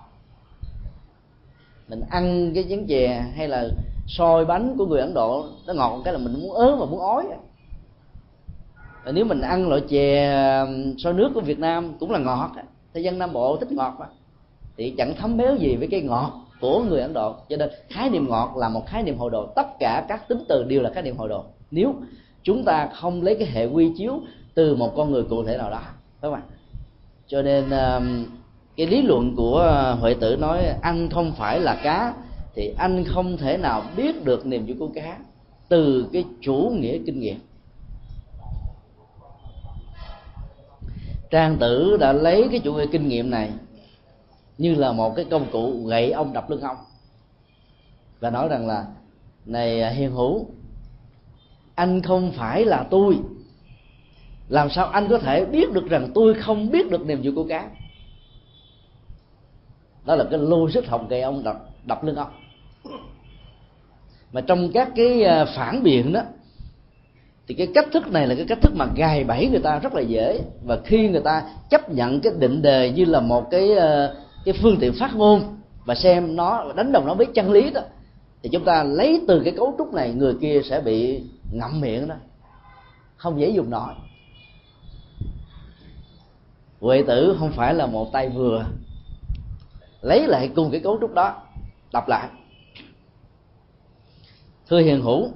[1.87, 3.69] mình ăn cái chén chè hay là
[4.09, 6.99] soi bánh của người ấn độ, nó ngọt cái là mình muốn ớ và muốn
[6.99, 7.23] ói.
[9.05, 10.33] Và nếu mình ăn loại chè
[10.97, 12.51] soi nước của việt nam cũng là ngọt
[12.93, 14.05] thế dân nam bộ thích ngọt mà.
[14.77, 17.35] Thì chẳng thấm béo gì với cái ngọt của người ấn độ.
[17.49, 19.45] Cho nên khái niệm ngọt là một khái niệm hội đồ.
[19.55, 21.43] Tất cả các tính từ đều là khái niệm hội đồ.
[21.71, 21.95] Nếu
[22.43, 24.21] chúng ta không lấy cái hệ quy chiếu
[24.53, 25.81] từ một con người cụ thể nào đó
[26.21, 26.41] các bạn
[27.27, 27.69] cho nên
[28.75, 32.13] cái lý luận của huệ tử nói ăn không phải là cá
[32.59, 35.17] thì anh không thể nào biết được niềm vui của cá
[35.69, 37.39] từ cái chủ nghĩa kinh nghiệm.
[41.29, 43.51] Trang tử đã lấy cái chủ nghĩa kinh nghiệm này
[44.57, 46.77] như là một cái công cụ gậy ông đập lưng ông
[48.19, 48.85] và nói rằng là
[49.45, 50.45] này à, hiền hữu
[51.75, 53.17] anh không phải là tôi.
[54.49, 57.45] Làm sao anh có thể biết được rằng tôi không biết được niềm vui của
[57.49, 57.69] cá
[60.05, 62.31] đó là cái logic học gậy ông đập, đập lưng ông
[64.31, 66.21] mà trong các cái à, phản biện đó,
[67.47, 69.93] thì cái cách thức này là cái cách thức mà gài bẫy người ta rất
[69.93, 70.41] là dễ.
[70.65, 74.13] Và khi người ta chấp nhận cái định đề như là một cái à,
[74.45, 77.81] cái phương tiện phát ngôn và xem nó, đánh đồng nó với chân lý đó,
[78.43, 82.07] thì chúng ta lấy từ cái cấu trúc này, người kia sẽ bị ngậm miệng
[82.07, 82.15] đó.
[83.17, 83.93] Không dễ dùng nổi.
[86.79, 88.65] Huệ tử không phải là một tay vừa.
[90.01, 91.41] Lấy lại cùng cái cấu trúc đó,
[91.93, 92.27] đọc lại
[94.69, 95.29] thưa hiền hữu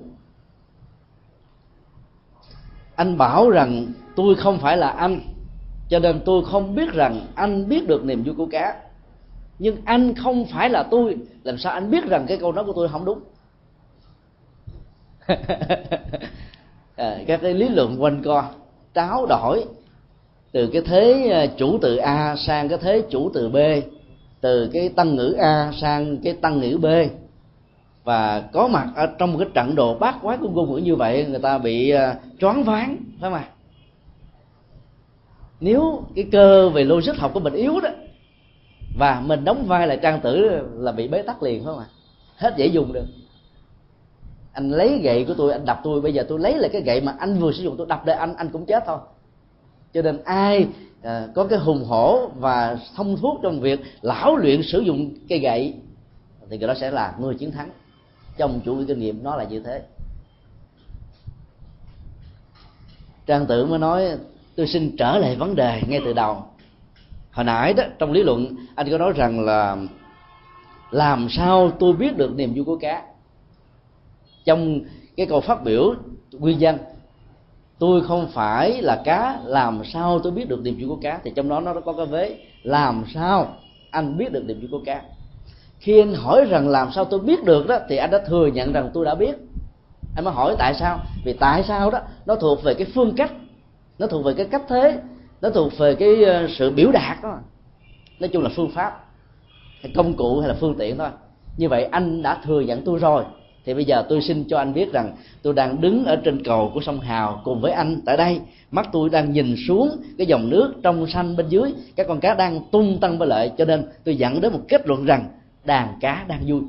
[2.95, 5.19] anh bảo rằng tôi không phải là anh
[5.89, 8.75] cho nên tôi không biết rằng anh biết được niềm vui của cá
[9.59, 12.73] nhưng anh không phải là tôi làm sao anh biết rằng cái câu nói của
[12.73, 13.19] tôi không đúng?
[16.95, 18.49] À, các cái lý luận quanh co
[18.95, 19.65] tráo đổi
[20.51, 23.57] từ cái thế à, chủ từ a sang cái thế chủ từ b
[24.41, 26.85] từ cái tăng ngữ a sang cái tăng ngữ b
[28.03, 30.95] và có mặt ở trong một cái trận đồ bát quái của ngôn ngữ như
[30.95, 33.47] vậy người ta bị ờ, choáng váng phải không ạ?
[35.59, 37.89] Nếu cái cơ về logic học của mình yếu đó
[38.97, 41.85] và mình đóng vai là trang tử là bị bế tắc liền phải không ạ?
[42.37, 43.05] Hết dễ dùng được.
[44.53, 47.01] Anh lấy gậy của tôi anh đập tôi bây giờ tôi lấy lại cái gậy
[47.01, 48.97] mà anh vừa sử dụng tôi đập để anh anh cũng chết thôi.
[49.93, 50.67] Cho nên ai
[51.01, 55.39] à, có cái hùng hổ và thông thuốc trong việc lão luyện sử dụng cây
[55.39, 55.73] gậy
[56.49, 57.69] thì cái đó sẽ là người chiến thắng
[58.37, 59.81] trong chủ nghĩa kinh nghiệm, nó là như thế.
[63.25, 64.17] Trang tử mới nói,
[64.55, 66.43] tôi xin trở lại vấn đề ngay từ đầu.
[67.31, 69.77] Hồi nãy đó, trong lý luận, anh có nói rằng là,
[70.91, 73.03] làm sao tôi biết được niềm vui của cá
[74.45, 74.79] trong
[75.17, 75.95] cái câu phát biểu
[76.31, 76.77] nguyên dân
[77.79, 81.31] tôi không phải là cá, làm sao tôi biết được niềm vui của cá thì
[81.35, 83.55] trong đó nó có cái vế, làm sao
[83.91, 85.01] anh biết được niềm vui của cá
[85.83, 88.73] khi anh hỏi rằng làm sao tôi biết được đó, thì anh đã thừa nhận
[88.73, 89.35] rằng tôi đã biết.
[90.15, 90.99] Anh mới hỏi tại sao.
[91.25, 93.31] Vì tại sao đó, nó thuộc về cái phương cách,
[93.99, 94.99] nó thuộc về cái cách thế,
[95.41, 97.39] nó thuộc về cái ờ, sự biểu đạt đó.
[98.19, 99.05] Nói chung là phương pháp,
[99.81, 101.09] hay công cụ hay là phương tiện thôi.
[101.57, 103.23] Như vậy anh đã thừa nhận tôi rồi.
[103.65, 106.71] Thì bây giờ tôi xin cho anh biết rằng tôi đang đứng ở trên cầu
[106.73, 108.39] của sông hào cùng với anh tại đây.
[108.71, 111.73] Mắt tôi đang nhìn xuống cái dòng nước trong xanh bên dưới.
[111.95, 114.87] Các con cá đang tung tăng với lợi, cho nên tôi dẫn đến một kết
[114.87, 115.25] luận rằng
[115.65, 116.61] đàn cá đang vui.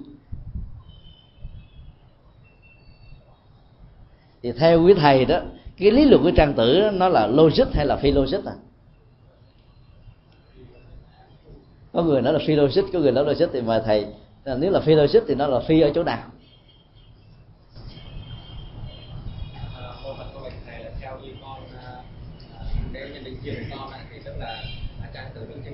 [4.42, 5.40] Thì theo quý thầy đó
[5.76, 8.54] cái lý luận của trang tử đó, nó là logic hay là phi logic à?
[11.92, 14.06] Có người nói là phi logic có người nói logic thì mời thầy.
[14.58, 16.22] Nếu là phi logic thì nó là phi ở chỗ nào?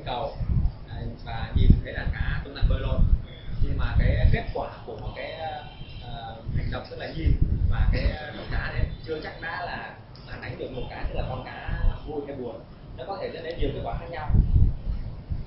[0.05, 0.33] Cầu
[1.25, 3.01] và nhìn thấy đàn cá tung đang bơi lội.
[3.63, 7.31] Nhưng mà cái kết quả của một cái uh, hành động tức là nhìn
[7.71, 8.03] và cái
[8.37, 11.45] con cá đấy chưa chắc đã là phản ánh được một cái tức là con
[11.45, 12.61] cá vui hay buồn.
[12.97, 14.31] Nó có thể dẫn đến nhiều kết quả khác nhau.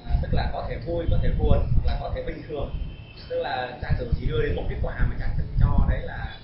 [0.05, 2.75] À, tức là có thể vui có thể buồn hoặc là có thể bình thường.
[3.29, 6.01] Tức là trang tử chỉ đưa đến một kết quả mà trang tử cho đấy
[6.01, 6.37] là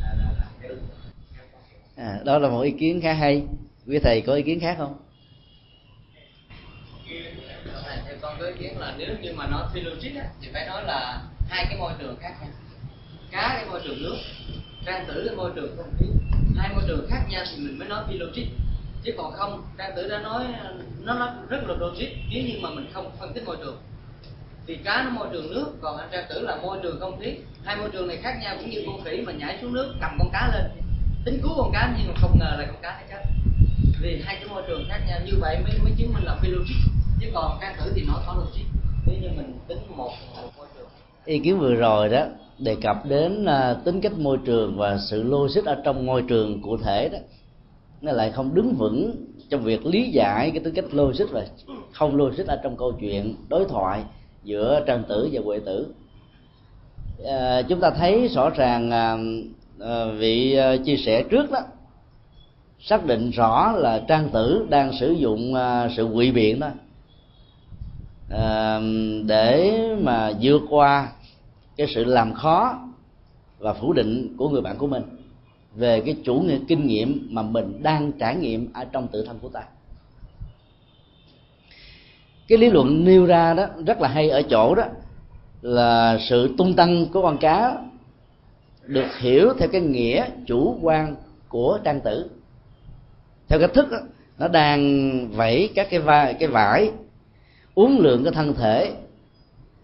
[0.00, 0.78] là, là, là cái đúng.
[1.96, 3.44] À, đó là một ý kiến khá hay.
[3.86, 4.98] Quý thầy có ý kiến khác không
[8.42, 11.20] theo có ý kiến là nếu như mà nó philogic á, thì phải nói là
[11.48, 12.50] hai cái môi trường khác nhau.
[13.30, 14.16] Cá cái môi trường nước
[14.86, 16.06] trang tử cái môi trường không khí.
[16.56, 18.46] Hai môi trường khác nhau thì mình mới nói philogic
[19.04, 20.44] chứ còn không trang tử đã nói
[21.00, 23.82] nó nó rất là logic nếu như mà mình không phân tích môi trường.
[24.66, 27.36] Thì cá nó môi trường nước còn anh trang tử là môi trường không khí.
[27.64, 30.16] Hai môi trường này khác nhau cũng như con khỉ mà nhảy xuống nước cầm
[30.18, 30.70] con cá lên.
[31.24, 33.22] Tính cứu con cá nhưng mà không ngờ là con cá nó chết.
[34.00, 36.91] Vì hai cái môi trường khác nhau như vậy mới mới chứng minh là philogic
[37.22, 38.64] chứ còn trang tử thì nó có logic
[39.06, 40.10] nếu như mình tính một,
[40.58, 40.86] môi trường.
[41.24, 42.24] Ý kiến vừa rồi đó
[42.58, 46.62] đề cập đến uh, tính cách môi trường và sự logic ở trong môi trường
[46.62, 47.18] cụ thể đó
[48.00, 51.46] nó lại không đứng vững trong việc lý giải cái tính cách logic và
[51.92, 54.02] không logic ở trong câu chuyện đối thoại
[54.44, 55.94] giữa trang tử và huệ tử.
[57.24, 59.16] À, chúng ta thấy rõ ràng à,
[59.80, 61.60] à, vị à, chia sẻ trước đó
[62.80, 66.68] xác định rõ là trang tử đang sử dụng à, sự quỵ biện đó
[68.32, 68.80] à,
[69.26, 71.12] để mà vượt qua
[71.76, 72.78] cái sự làm khó
[73.58, 75.02] và phủ định của người bạn của mình
[75.74, 79.38] về cái chủ nghĩa kinh nghiệm mà mình đang trải nghiệm ở trong tự thân
[79.42, 79.62] của ta.
[82.48, 84.84] Cái lý luận nêu ra đó rất là hay ở chỗ đó
[85.62, 87.76] là sự tung tăng của con cá
[88.86, 91.16] được hiểu theo cái nghĩa chủ quan
[91.48, 92.30] của trang tử.
[93.48, 93.98] Theo cách thức đó,
[94.38, 96.90] nó đang vẫy các cái vai cái vải
[97.74, 98.92] uống lượng cái thân thể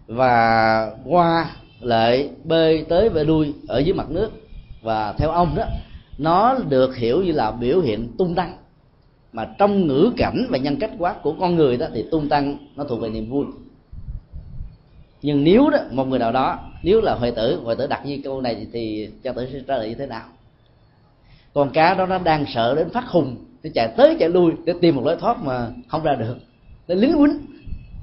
[0.07, 4.31] và qua lại bơi tới về lui ở dưới mặt nước.
[4.81, 5.63] Và theo ông đó
[6.17, 8.57] nó được hiểu như là biểu hiện tung tăng.
[9.33, 12.57] Mà trong ngữ cảnh và nhân cách quát của con người đó thì tung tăng
[12.75, 13.45] nó thuộc về niềm vui.
[15.21, 18.19] Nhưng nếu đó một người nào đó nếu là huệ tử huệ tử đặt như
[18.23, 20.25] câu này thì, thì cha tử sẽ trả lời như thế nào?
[21.53, 24.73] Con cá đó nó đang sợ đến phát hùng nó chạy tới chạy lui để
[24.81, 26.35] tìm một lối thoát mà không ra được.
[26.87, 27.39] Nó lính quýnh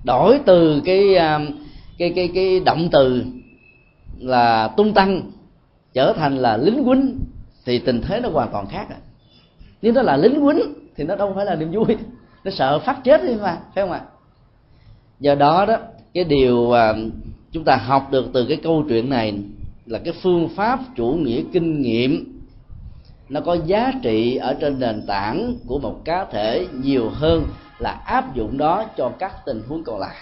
[0.07, 1.41] đổi từ cái à,
[1.99, 3.25] cái cái cái động từ
[4.19, 5.23] là tung tăng
[5.95, 7.19] trở thành là lính quýnh,
[7.65, 8.99] thì tình thế nó hoàn toàn khác rồi.
[9.83, 10.61] nếu nó là lính quýnh
[10.97, 11.97] thì nó đâu phải là niềm vui,
[12.45, 14.01] nó sợ phát chết đi mà, phải không ạ
[15.21, 15.77] do đó đó,
[16.15, 16.95] cái điều à,
[17.53, 19.35] chúng ta học được từ cái câu chuyện này
[19.87, 22.41] là cái phương pháp chủ nghĩa kinh nghiệm,
[23.29, 27.45] nó có giá trị ở trên nền tảng của một cá thể nhiều hơn
[27.79, 30.17] là áp dụng đó cho các tình huống còn lại.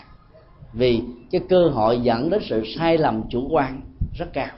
[0.72, 3.80] Vì cái cơ hội dẫn đến sự sai lầm chủ quan
[4.18, 4.48] rất cao.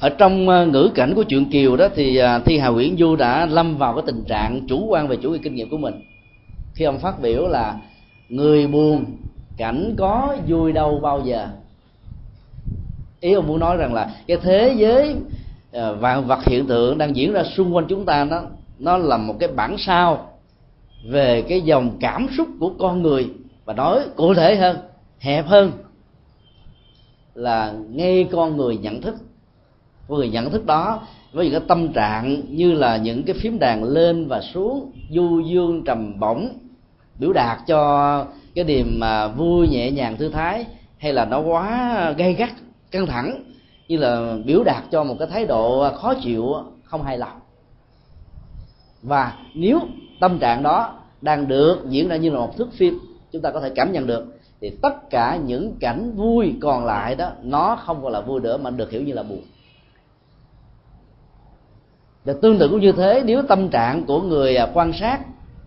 [0.00, 3.16] Ở trong ờ, ngữ cảnh của chuyện kiều đó thì ờ, thi hà nguyễn du
[3.16, 5.94] đã lâm vào cái tình trạng chủ quan về chủ nghĩa kinh nghiệm của mình.
[6.74, 7.76] Khi ông phát biểu là,
[8.28, 9.04] người buồn,
[9.56, 11.48] cảnh có, vui đâu bao giờ.
[13.20, 15.16] Ý ông muốn nói rằng là cái thế giới
[15.72, 18.42] ờ, vạn vật hiện tượng đang diễn ra xung quanh chúng ta nó
[18.78, 20.28] nó là một cái bản sao
[21.08, 23.30] về cái dòng cảm xúc của con người
[23.64, 24.76] và nói cụ thể hơn,
[25.18, 25.72] hẹp hơn
[27.34, 29.14] là ngay con người nhận thức.
[30.08, 33.58] Con người nhận thức đó với những cái tâm trạng như là những cái phím
[33.58, 36.48] đàn lên và xuống, du dương trầm bổng,
[37.18, 40.66] biểu đạt cho cái niềm mà vui nhẹ nhàng thư thái
[40.98, 42.50] hay là nó quá gay gắt,
[42.90, 43.44] căng thẳng,
[43.88, 46.54] như là biểu đạt cho một cái thái độ khó chịu
[46.84, 47.38] không hài lòng.
[49.02, 49.80] Và nếu
[50.20, 52.98] tâm trạng đó đang được diễn ra như là một thước phim
[53.32, 54.38] chúng ta có thể cảm nhận được.
[54.60, 58.56] Thì tất cả những cảnh vui còn lại đó nó không còn là vui nữa
[58.56, 59.42] mà được hiểu như là buồn.
[62.24, 65.20] Và tương tự cũng như thế nếu tâm trạng của người à, quan sát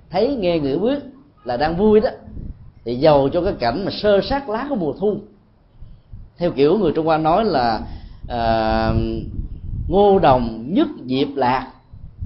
[0.09, 0.99] thấy nghe người biết
[1.43, 2.09] là đang vui đó
[2.85, 5.17] thì giàu cho cái cảnh mà sơ sát lá của mùa thu.
[6.37, 7.81] Theo kiểu người trung hoa nói là
[8.23, 8.95] uh,
[9.89, 11.71] ngô đồng nhất diệp lạc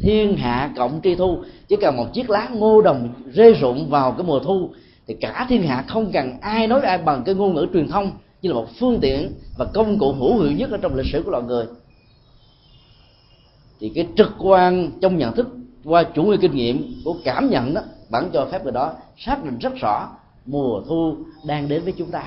[0.03, 1.37] thiên hạ cộng tri thu.
[1.67, 4.69] Chỉ cần một chiếc lá ngô đồng rơi rụng vào cái mùa thu,
[5.07, 8.11] thì cả thiên hạ không cần ai nói ai bằng cái ngôn ngữ truyền thông
[8.41, 11.21] như là một phương tiện và công cụ hữu hiệu nhất ở trong lịch sử
[11.25, 11.65] của loài người.
[13.79, 15.47] Thì cái trực quan trong nhận thức
[15.83, 19.43] qua chủ nghĩa kinh nghiệm của cảm nhận đó bản cho phép người đó xác
[19.43, 20.09] định rất rõ
[20.45, 22.23] mùa thu đang đến với chúng ta.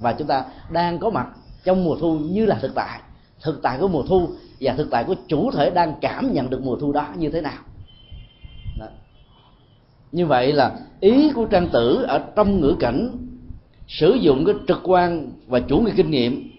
[0.00, 1.26] Và chúng ta đang có mặt
[1.64, 3.00] trong mùa thu như là thực tại.
[3.42, 4.28] Thực tại của mùa thu
[4.60, 7.40] và thực tại của chủ thể đang cảm nhận được mùa thu đó như thế
[7.40, 7.62] nào
[8.78, 8.86] đó.
[10.12, 13.10] như vậy là ý của trang tử ở trong ngữ cảnh
[13.88, 16.50] sử dụng cái trực quan và chủ nghĩa kinh nghiệm,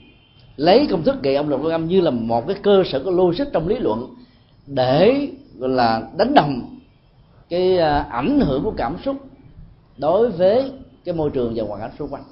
[0.58, 3.45] lấy công thức kỳ âm đồng âm như là một cái cơ sở của logic
[3.54, 4.16] trong lý luận
[4.68, 6.80] để gọi là đánh đồng
[7.50, 9.18] cái à, ảnh hưởng của cảm xúc
[9.97, 10.72] đối với
[11.06, 12.24] cái môi trường và hoàn cảnh xung quanh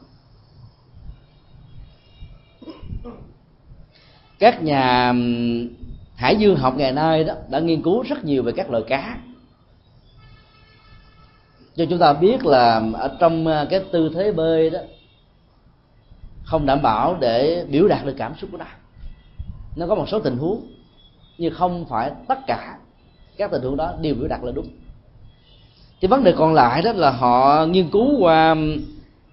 [4.39, 5.13] các nhà
[6.15, 9.17] hải dương học ngày nay đó đã nghiên cứu rất nhiều về các loài cá.
[11.75, 14.79] Cho chúng ta biết là ở trong ờ, cái tư thế bơi đó,
[16.43, 18.67] không đảm bảo để biểu đạt được cảm xúc của ta
[19.77, 20.61] nó có một số tình huống
[21.37, 22.77] nhưng không phải tất cả
[23.37, 24.67] các tình huống đó đều biểu đạt là đúng.
[26.01, 28.55] Thì vấn đề còn lại đó là họ nghiên cứu qua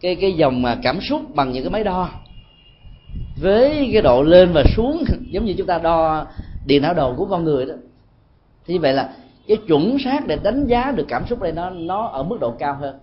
[0.00, 2.11] cái cái dòng à, cảm xúc bằng những cái máy đo
[3.37, 6.27] với cái độ lên và xuống giống như chúng ta đo
[6.67, 7.75] điện não đồ của con người đó.
[8.67, 9.15] Thì như vậy là
[9.49, 12.51] cái chuẩn xác để đánh giá được cảm xúc đây nó nó ở mức độ
[12.51, 12.99] cao hơn.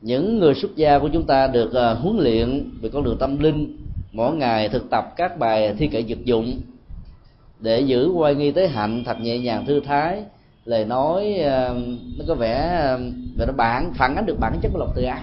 [0.00, 3.38] Những người xuất gia của chúng ta được uh, huấn luyện về con đường tâm
[3.38, 3.76] linh
[4.12, 6.60] mỗi ngày thực tập các bài thi kệ dược dụng
[7.60, 10.22] để giữ quay nghi tới hạnh thật nhẹ nhàng thư thái.
[10.64, 11.76] Lời nói uh,
[12.18, 13.00] nó có vẻ ờ, uh,
[13.36, 15.22] về nó bản phản ánh được bản chất của lòng từ ái.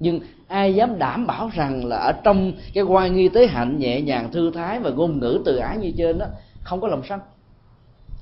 [0.00, 4.00] Nhưng ai dám đảm bảo rằng là ở trong cái quan nghi tế hạnh nhẹ
[4.02, 6.26] nhàng thư thái và ngôn ngữ từ ái như trên đó
[6.62, 7.20] không có lòng sân.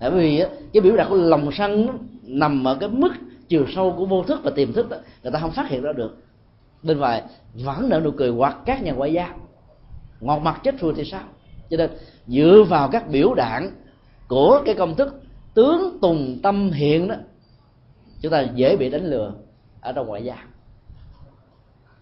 [0.01, 3.13] Tại vì cái biểu đạt của lòng sân nằm ở cái mức
[3.49, 5.93] chiều sâu của vô thức và tiềm thức đó, người ta không phát hiện ra
[5.93, 6.17] được.
[6.83, 7.23] Bên ngoài
[7.55, 9.29] vẫn nở nụ cười hoặc các nhà ngoại giao.
[10.21, 11.23] Ngọt mặt chết rồi thì sao?
[11.71, 11.91] Cho nên
[12.27, 13.71] dựa vào các biểu đạn
[14.29, 15.23] của cái công thức
[15.55, 17.15] tướng tùng tâm hiện đó
[18.21, 19.33] chúng ta dễ bị đánh lừa
[19.81, 20.37] ở trong ngoại giao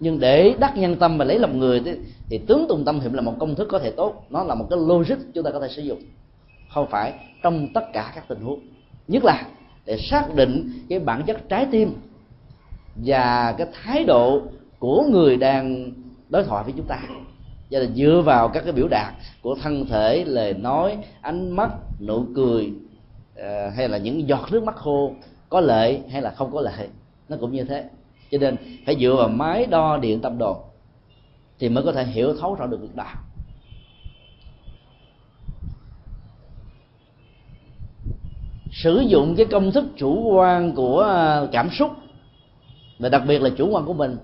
[0.00, 1.92] nhưng để đắc nhân tâm và lấy lòng người thì,
[2.30, 4.26] thì tướng tùng tâm hiểm là một công thức có thể tốt.
[4.30, 6.02] Nó là một cái logic chúng ta có thể sử dụng.
[6.74, 8.60] Không phải trong tất cả các tình huống.
[9.08, 9.42] Nhất là
[9.86, 11.94] để xác định cái bản chất trái tim
[12.96, 14.42] và cái thái độ
[14.78, 15.92] của người đang
[16.28, 16.98] đối thoại với chúng ta.
[17.70, 21.70] Cho nên dựa vào các cái biểu đạt của thân thể lời nói ánh mắt
[22.00, 22.72] nụ cười
[23.36, 25.12] ờ, hay là những giọt nước mắt khô
[25.48, 26.88] có lệ hay là không có lệ
[27.28, 27.84] nó cũng như thế
[28.34, 28.56] cho nên
[28.86, 30.62] phải dựa vào máy đo điện tâm đồ
[31.58, 33.06] thì mới có thể hiểu thấu rõ được việc đó
[38.72, 41.90] sử dụng cái công thức chủ quan của à, cảm xúc
[42.98, 44.16] và đặc biệt là chủ quan của mình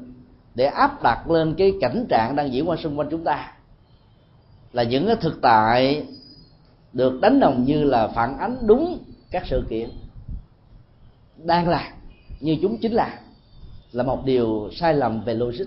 [0.54, 3.52] để áp đặt lên cái cảnh trạng đang diễn ra xung quanh chúng ta
[4.72, 6.06] là những cái thực tại
[6.92, 8.98] được đánh đồng như là phản ánh đúng
[9.30, 9.90] các sự kiện
[11.36, 11.92] đang là,
[12.40, 13.18] như chúng chính là
[13.92, 15.66] là một điều sai lầm về logic.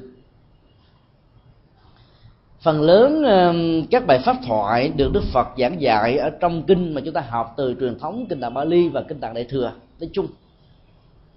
[2.62, 3.24] Phần lớn
[3.92, 7.22] các bài pháp thoại được đức phật giảng dạy ở trong kinh mà chúng ta
[7.22, 10.28] học từ truyền thống kinh tạng bali và kinh tạng đại thừa, nói chung,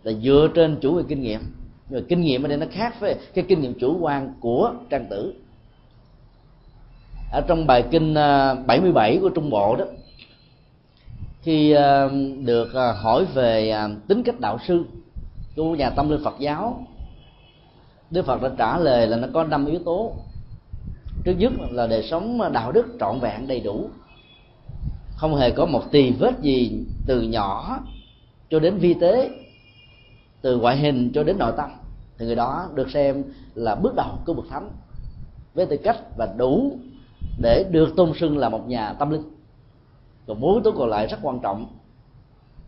[0.03, 1.41] là dựa trên chủ về kinh nghiệm.
[1.89, 4.73] Nhưng mà kinh nghiệm ở đây nó khác với cái kinh nghiệm chủ quan của
[4.91, 5.35] trang tử.
[7.33, 9.85] Ở trong bài kinh ờ, 77 của trung bộ đó
[11.43, 12.11] khi ờ,
[12.45, 13.75] được ờ, hỏi về
[14.09, 14.85] tính cách đạo sư
[15.57, 16.87] của nhà tâm linh Phật giáo.
[18.11, 20.13] Đức Phật đã trả lời là nó có năm yếu tố.
[21.25, 23.91] Trước nhất là đời sống đạo đức trọn vẹn đầy đủ.
[25.17, 27.79] Không hề có một tì vết gì từ nhỏ
[28.51, 29.31] cho đến vi tế,
[30.41, 31.71] từ ngoại hình cho đến nội tâm.
[32.19, 34.71] Thì người đó được xem là bước đầu của bậc thánh
[35.55, 36.79] với tư cách và đủ
[37.39, 39.23] để được tôn xưng là một nhà tâm linh.
[40.27, 41.67] Còn mối tố còn lại rất quan trọng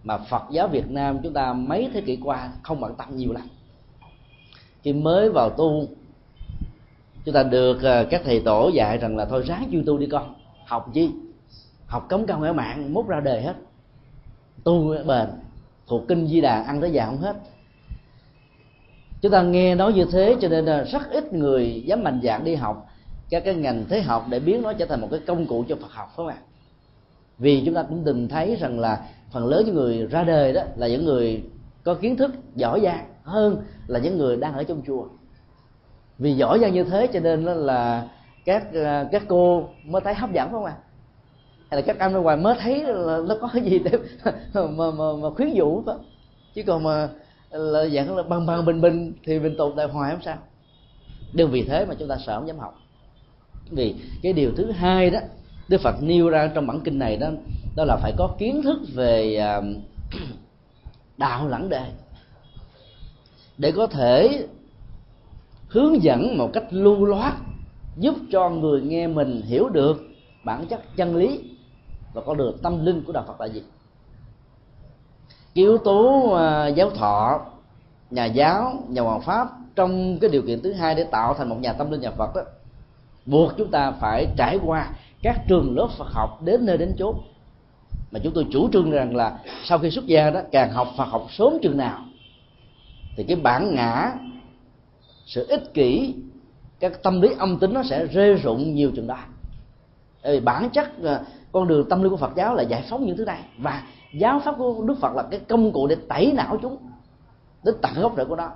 [0.05, 3.33] mà Phật giáo Việt Nam chúng ta mấy thế kỷ qua không bận tâm nhiều
[3.33, 3.49] lắm.
[4.83, 5.87] Khi mới vào tu,
[7.25, 10.07] chúng ta được ờ, các thầy tổ dạy rằng là thôi ráng chuyên tu đi
[10.07, 10.35] con.
[10.67, 11.11] Học chi?
[11.87, 13.55] Học cấm cao ngã mạng mốt ra đời hết.
[14.65, 15.29] Tu bền,
[15.87, 17.37] thuộc kinh di đà, ăn tới già không hết.
[19.21, 22.45] Chúng ta nghe nói như thế cho nên là rất ít người dám mạnh dạng
[22.45, 22.87] đi học.
[23.31, 25.77] Các cái ngành thế học để biến nó trở thành một cái công cụ cho
[25.77, 26.37] Phật học, phải không ạ?
[27.39, 30.62] Vì chúng ta cũng từng thấy rằng là phần lớn những người ra đời đó
[30.76, 31.43] là những người
[31.85, 35.07] có kiến thức giỏi giang hơn là những người đang ở trong chùa.
[36.18, 38.09] Vì giỏi giang như thế cho nên là
[38.45, 40.76] các ờ, các cô mới thấy hấp dẫn phải không ạ?
[41.70, 43.91] Hay là các anh ở ngoài mới thấy là nó có cái gì để
[44.55, 45.99] mà, mà, mà khuyến dụ đó
[46.55, 47.09] chứ còn mà
[47.51, 50.37] là dạng là bằng bằng bình bình thì mình tồn tại hoài không sao.
[51.33, 52.83] Đừng vì thế mà chúng ta sợ không dám học.
[53.70, 55.20] Vì cái điều thứ hai đó
[55.68, 57.29] đức phật nêu ra trong bản kinh này đó
[57.77, 59.75] đó là phải có kiến thức về um,
[61.16, 61.83] đạo lẫn đề
[63.59, 64.47] để có thể
[65.69, 67.35] hướng dẫn một cách lưu loát,
[67.97, 70.03] giúp cho người nghe mình hiểu được
[70.45, 71.41] bản chất chân lý
[72.12, 73.62] và có được tâm linh của đạo Phật là gì
[75.55, 77.41] cái yếu tố à, giáo thọ,
[78.11, 81.57] nhà giáo, nhà hoàng pháp trong cái điều kiện thứ hai để tạo thành một
[81.61, 82.43] nhà tâm linh nhà Phật đó
[83.27, 84.91] buộc chúng ta phải trải qua
[85.23, 87.16] các trường lớp Phật học đến nơi đến chốn
[88.11, 91.05] mà chúng tôi chủ trương rằng là sau khi xuất gia đó, càng học Phật
[91.05, 92.05] học sớm chừng nào,
[93.17, 94.13] thì cái bản ngã
[95.27, 96.15] sự ích kỷ,
[96.81, 99.19] các tâm lý âm tính nó sẽ rê rụng nhiều chừng đó.
[100.23, 101.21] Bởi vì bản chất à,
[101.53, 103.41] con đường tâm linh của Phật giáo là giải phóng những thứ này.
[103.59, 103.83] Và
[104.15, 106.77] giáo pháp của Đức Phật là cái công cụ để tẩy não chúng,
[107.65, 108.51] đến tận gốc rễ của nó.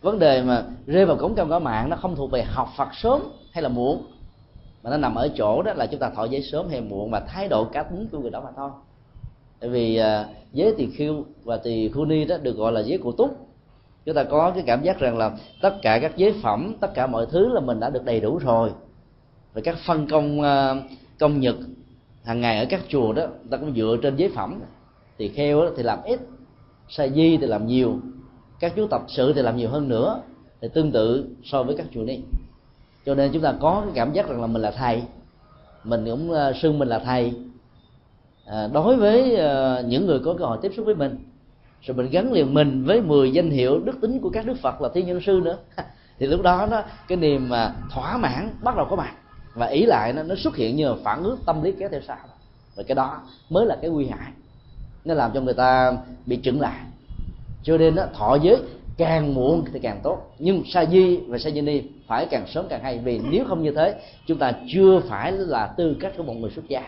[0.00, 2.88] Vấn đề mà rơi vào cống cao ngõ mạng nó không thuộc về học Phật
[2.94, 3.22] sớm
[3.52, 4.02] hay là muộn,
[4.82, 7.20] mà nó nằm ở chỗ đó là chúng ta thọ giới sớm hay muộn và
[7.20, 8.70] thái độ cá tính của người đó mà thôi
[9.60, 12.98] tại vì uh, giới tỳ khiêu và tỳ khu ni đó được gọi là giới
[12.98, 13.48] cụ túc.
[14.04, 17.06] Chúng ta có cái cảm giác rằng là tất cả các giới phẩm tất cả
[17.06, 18.70] mọi thứ là mình đã được đầy đủ rồi.
[19.54, 21.56] Và các phân công uh, công nhật
[22.24, 24.60] hàng ngày ở các chùa đó ta cũng dựa trên giới phẩm.
[25.18, 26.20] Thì kheo thì làm ít
[26.88, 28.00] sa di thì làm nhiều
[28.60, 30.22] các chú tập sự thì làm nhiều hơn nữa
[30.60, 32.20] thì tương tự so với các chùa ni.
[33.06, 35.02] Cho nên chúng ta có cái cảm giác rằng là mình là thầy
[35.84, 37.32] mình cũng à, xưng mình là thầy
[38.50, 41.18] à, đối với à, những người có cơ hội tiếp xúc với mình
[41.82, 44.80] rồi mình gắn liền mình với 10 danh hiệu đức tính của các đức phật
[44.80, 45.58] là thiên nhân sư nữa.
[46.18, 49.12] Thì lúc đó nó cái niềm mà thỏa mãn bắt đầu có mặt
[49.54, 52.00] và ý lại nó nó xuất hiện như là phản ứng tâm lý kéo theo
[52.06, 52.16] sau.
[52.76, 54.32] Và cái đó mới là cái nguy hại
[55.04, 55.96] nó làm cho người ta
[56.26, 56.80] bị chững lại.
[57.62, 58.56] Cho nên đó, thọ giới
[58.96, 62.66] càng muộn thì càng tốt nhưng sa di và sa di ni phải càng sớm
[62.68, 63.94] càng hay vì nếu không như thế
[64.26, 66.82] chúng ta chưa phải là tư cách của một người xuất gia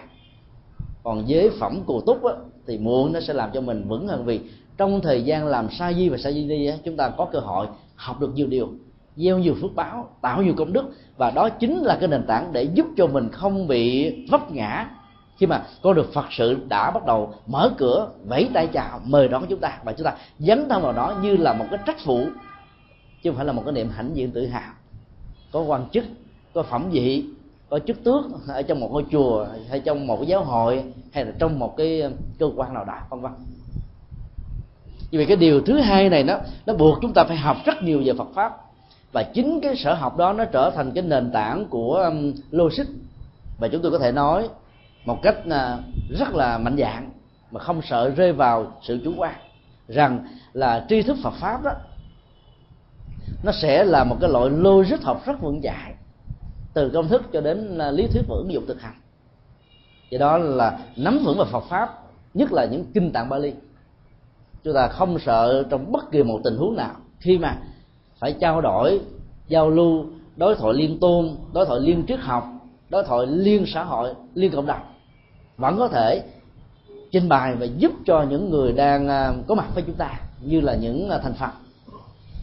[1.02, 2.32] còn giới phẩm cù túc á,
[2.66, 4.24] thì muộn nó sẽ làm cho mình vững hơn.
[4.24, 4.40] Vì
[4.76, 7.38] trong thời gian làm sa di và sa di đi á, chúng ta có cơ
[7.38, 8.68] hội học được nhiều điều
[9.16, 10.84] gieo nhiều phước báo tạo nhiều công đức.
[11.16, 14.90] Và đó chính là cái nền tảng để giúp cho mình không bị vấp ngã.
[15.36, 19.28] Khi mà con được phật sự đã bắt đầu mở cửa vẫy tay chào mời
[19.28, 19.78] đón chúng ta.
[19.84, 22.26] Và chúng ta dấn thân vào đó như là một cái trách phụ
[23.22, 24.72] chứ không phải là một cái niệm hãnh diện tự hào.
[25.52, 26.04] Có quan chức
[26.54, 27.24] có phẩm vị
[27.70, 31.24] có chức tước ở trong một ngôi chùa hay trong một cái giáo hội hay
[31.24, 33.32] là trong một cái um, cơ quan nào đó vân vân.
[35.10, 38.02] Vì cái điều thứ hai này nó nó buộc chúng ta phải học rất nhiều
[38.04, 38.56] về Phật pháp.
[39.12, 42.86] Và chính cái sở học đó nó trở thành cái nền tảng của um, logic.
[43.58, 44.48] Và chúng tôi có thể nói
[45.04, 45.84] một cách uh,
[46.18, 47.10] rất là mạnh dạng
[47.50, 49.34] mà không sợ rơi vào sự chủ quan
[49.88, 51.72] rằng là tri thức Phật pháp đó
[53.42, 55.94] nó sẽ là một cái loại logic học rất vững chãi
[56.74, 58.94] từ công thức cho đến à, lý thuyết và ứng dụng thực hành.
[60.10, 61.98] Do đó là nắm vững về Phật pháp,
[62.34, 63.52] nhất là những kinh tạng Bali.
[64.64, 66.94] Chúng ta không sợ trong bất kỳ một tình huống nào.
[67.18, 67.56] Khi mà
[68.18, 69.00] phải trao đổi,
[69.48, 70.04] giao lưu,
[70.36, 72.44] đối thoại liên tôn, đối thoại liên triết học,
[72.88, 74.80] đối thoại liên xã hội, liên cộng đồng,
[75.56, 76.22] vẫn có thể
[77.10, 80.60] trình bày và giúp cho những người đang à, có mặt với chúng ta, như
[80.60, 81.50] là những à, thành Phật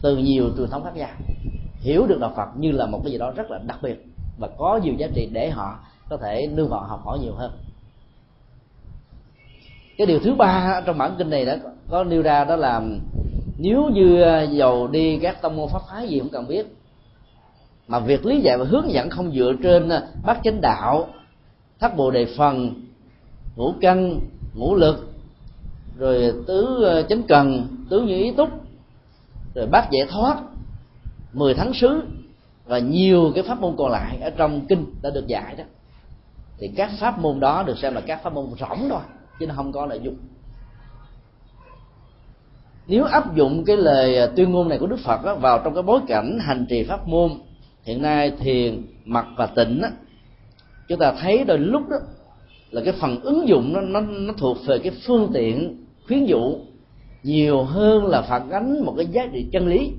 [0.02, 1.10] từ nhiều truyền thống khác nhau.
[1.80, 4.07] Hiểu được đạo Phật như là một cái gì đó rất là đặc biệt
[4.38, 5.78] và có nhiều giá trị để họ
[6.08, 7.50] có thể nương vào học hỏi nhiều hơn.
[9.98, 11.58] Cái điều thứ ba trong bản kinh này đã
[11.90, 12.82] có nêu ra đó là
[13.58, 16.66] nếu như à, dầu đi các tông môn pháp phái gì cũng cần biết,
[17.88, 21.08] mà việc lý giải và hướng dẫn không dựa trên à, bát chánh đạo,
[21.80, 22.84] thất bồ đề phần,
[23.56, 24.20] ngũ căn,
[24.54, 25.12] ngũ lực,
[25.98, 28.48] rồi tứ à, chánh cần, tứ như ý túc,
[29.54, 30.38] rồi bát giải thoát,
[31.32, 32.02] mười tháng sứ
[32.68, 35.64] và nhiều cái pháp môn còn lại ở trong kinh đã được dạy đó.
[36.58, 39.00] Thì các pháp môn đó được xem là các pháp môn rỗng thôi
[39.40, 40.16] chứ nó không có nội dung
[42.88, 45.74] nếu áp dụng cái lời à, tuyên ngôn này của đức phật đó, vào trong
[45.74, 47.30] cái bối cảnh hành trì pháp môn
[47.82, 49.88] hiện nay thiền mặt và tịnh đó,
[50.88, 51.96] chúng ta thấy đôi lúc đó
[52.70, 56.58] là cái phần ứng dụng nó nó nó thuộc về cái phương tiện khuyến dụ
[57.22, 59.92] nhiều hơn là phản ánh một cái giá trị chân lý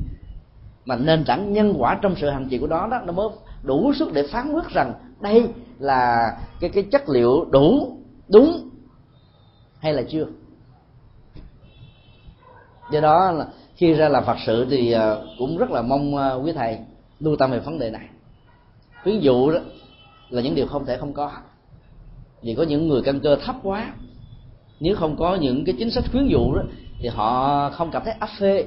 [0.90, 3.30] mà nền tảng nhân quả trong sự hành trì của đó đó, nó mới
[3.64, 5.48] đủ sức để phán quyết rằng đây
[5.80, 8.70] là cái cái chất liệu đủ, đúng
[9.80, 10.26] hay là chưa.
[12.92, 16.34] Do đó là khi ra làm phật sự thì à, cũng rất là mong à,
[16.34, 16.78] quý thầy
[17.20, 18.08] lưu tâm về vấn đề này.
[19.04, 19.60] Ví dụ đó
[20.30, 21.32] là những điều không thể không có.
[22.42, 23.94] Vì có những người căn cơ thấp quá,
[24.80, 26.62] nếu không có những cái chính sách khuyến dụ đó,
[27.00, 28.66] thì họ không cảm thấy áp phê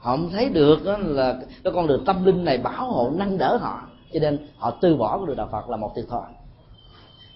[0.00, 3.38] họ không thấy được đó là cái con đường tâm linh này bảo hộ, nâng
[3.38, 3.82] đỡ họ.
[4.12, 6.28] Cho nên họ từ bỏ cái đường đạo phật là một thiệt thòi.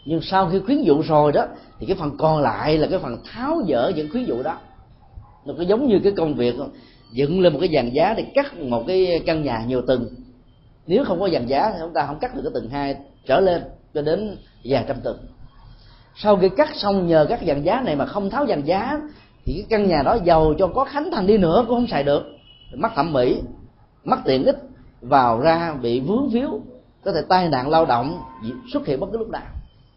[0.04, 1.46] Nhưng sau khi khuyến dụ rồi đó,
[1.78, 4.56] thì cái phần còn lại là cái phần tháo dỡ những khuyến dụ đó.
[5.44, 6.54] Nó có giống như cái công việc
[7.12, 10.06] dựng lên một cái dàn giá để cắt một cái căn nhà nhiều tầng.
[10.86, 12.96] Nếu không có dàn giá thì chúng ta không cắt được cái tầng hai
[13.26, 13.62] trở lên
[13.94, 15.18] cho đến vài trăm tầng.
[16.16, 19.00] Sau khi cắt xong nhờ các dàn giá này mà không tháo dàn giá,
[19.44, 22.02] thì cái căn nhà đó giàu cho có khánh thành đi nữa cũng không xài
[22.02, 22.22] được
[22.76, 23.42] mất thẩm mỹ
[24.04, 24.58] mất tiện ích
[25.00, 26.60] vào ra bị vướng víu
[27.04, 28.20] có thể tai nạn lao động
[28.72, 29.42] xuất hiện bất cứ lúc nào.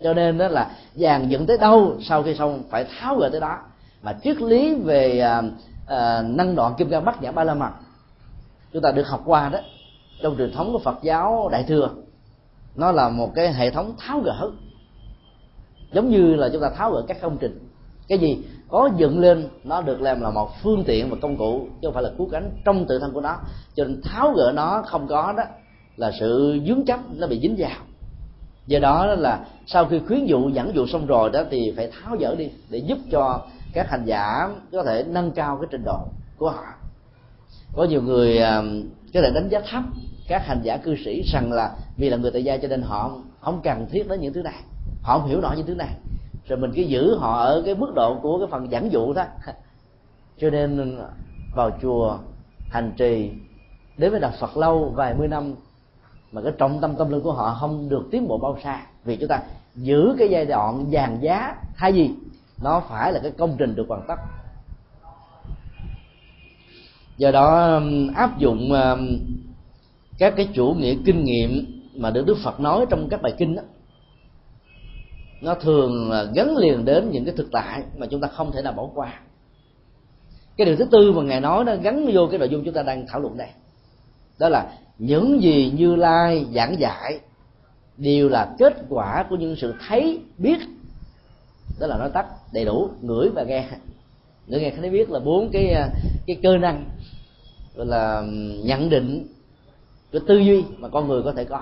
[0.03, 3.41] Cho nên đó là dàn dựng tới đâu sau khi xong phải tháo gỡ tới
[3.41, 3.57] đó.
[4.01, 5.41] Mà triết lý về à,
[5.87, 7.71] à, năng đoạn kim cang bát nhã ba la mật
[8.73, 9.59] chúng ta được học qua đó
[10.21, 11.89] trong truyền thống của phật giáo đại thừa
[12.75, 14.51] nó là một cái hệ thống tháo gỡ.
[15.91, 17.59] Giống như là chúng ta tháo gỡ các công trình.
[18.07, 18.43] Cái gì?
[18.69, 21.93] Có dựng lên, nó được làm là một phương tiện và công cụ, chứ không
[21.93, 23.37] phải là cứu cánh trong tự thân của nó.
[23.75, 25.43] Cho nên tháo gỡ nó không có đó
[25.97, 27.79] là sự dướng chấp nó bị dính vào.
[28.67, 32.17] Do đó là sau khi khuyến dụ, dẫn dụ xong rồi đó thì phải tháo
[32.19, 33.41] dỡ đi để giúp cho
[33.73, 35.99] các hành giả có thể nâng cao cái trình độ
[36.37, 36.63] của họ.
[37.75, 38.61] Có nhiều người à,
[39.13, 39.83] có thể đánh giá thấp
[40.27, 43.17] các hành giả cư sĩ rằng là vì là người tại gia cho nên họ
[43.39, 44.61] không cần thiết đến những thứ này.
[45.01, 45.89] Họ không hiểu nổi những thứ này
[46.47, 49.25] rồi mình cứ giữ họ ở cái mức độ của cái phần giảng dụ thôi
[50.37, 50.99] cho nên
[51.55, 52.17] vào chùa,
[52.69, 53.31] hành trì,
[53.97, 55.53] đến với đạo Phật lâu, vài mươi năm,
[56.31, 58.81] mà cái trọng tâm tâm linh của họ không được tiến bộ bao xa.
[59.03, 59.41] Vì chúng ta
[59.75, 62.11] giữ cái giai đoạn vàng giá hay gì
[62.63, 64.15] nó phải là cái công trình được hoàn tất.
[67.17, 69.19] Do đó um, áp dụng um,
[70.17, 73.55] các cái chủ nghĩa kinh nghiệm mà được Đức Phật nói trong các bài kinh
[73.55, 73.61] đó
[75.41, 78.61] nó thường là gắn liền đến những cái thực tại mà chúng ta không thể
[78.61, 79.19] nào bỏ qua.
[80.57, 82.83] Cái điều thứ tư mà ngài nói nó gắn vô cái nội dung chúng ta
[82.83, 83.49] đang thảo luận đây.
[84.39, 87.19] Đó là những gì như lai giảng dạy
[87.97, 90.57] đều là kết quả của những sự thấy, biết.
[91.79, 93.67] Đó là nói tắt, đầy đủ, ngửi và nghe.
[94.47, 95.75] Ngửi, nghe, thấy, biết là bốn cái
[96.27, 96.85] cái cơ năng.
[97.75, 98.23] Gọi là
[98.63, 99.27] nhận định,
[100.11, 101.61] cái tư duy mà con người có thể có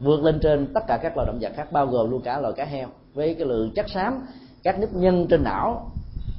[0.00, 2.54] vượt lên trên tất cả các loài động vật khác, bao gồm luôn cả loài
[2.56, 4.26] cá heo, với cái lượng chất xám,
[4.62, 5.90] các nếp nhân trên não,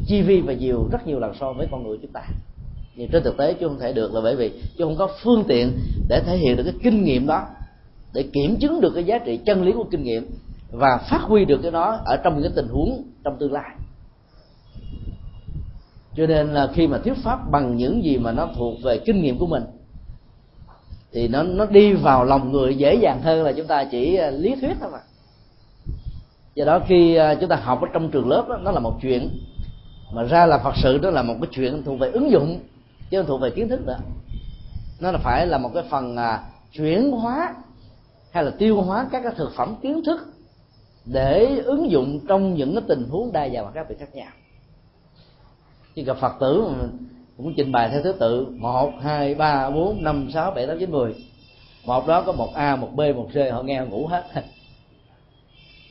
[0.07, 2.21] chi vi và nhiều, rất nhiều lần so với con người chúng ta.
[2.95, 5.43] Nhưng trên thực tế chứ không thể được là bởi vì chứ không có phương
[5.47, 5.71] tiện
[6.09, 7.47] để thể hiện được cái kinh nghiệm đó,
[8.13, 10.29] để kiểm chứng được cái giá trị chân lý của kinh nghiệm
[10.71, 13.75] và phát huy được cái đó ở trong những cái tình huống trong tương lai.
[16.15, 19.21] Cho nên là khi mà thuyết pháp bằng những gì mà nó thuộc về kinh
[19.21, 19.63] nghiệm của mình
[21.15, 24.29] thì nó nó đi vào lòng người dễ dàng hơn là chúng ta chỉ à,
[24.29, 24.99] lý thuyết thôi mà.
[26.55, 28.97] Do đó khi à, chúng ta học ở trong trường lớp đó, nó là một
[29.01, 29.29] chuyện.
[30.13, 32.59] Mà ra là phật sự đó là một cái chuyện thuộc về ứng dụng
[33.09, 33.97] chứ không thuộc về kiến thức nữa.
[34.99, 37.55] Nó là phải là một cái phần à, chuyển hóa
[38.31, 40.19] hay là tiêu hóa các cái thực phẩm kiến thức
[41.05, 44.31] để ứng dụng trong những cái tình huống đa dạng và các vị khác nhau.
[45.95, 46.63] Chứ gặp phật tử
[47.37, 48.47] cũng trình bày theo thứ tự.
[48.57, 51.15] Một hai ba bốn năm sáu bảy tám chín mười.
[51.85, 54.23] Một đó có một a một b một c họ nghe họ ngủ hết.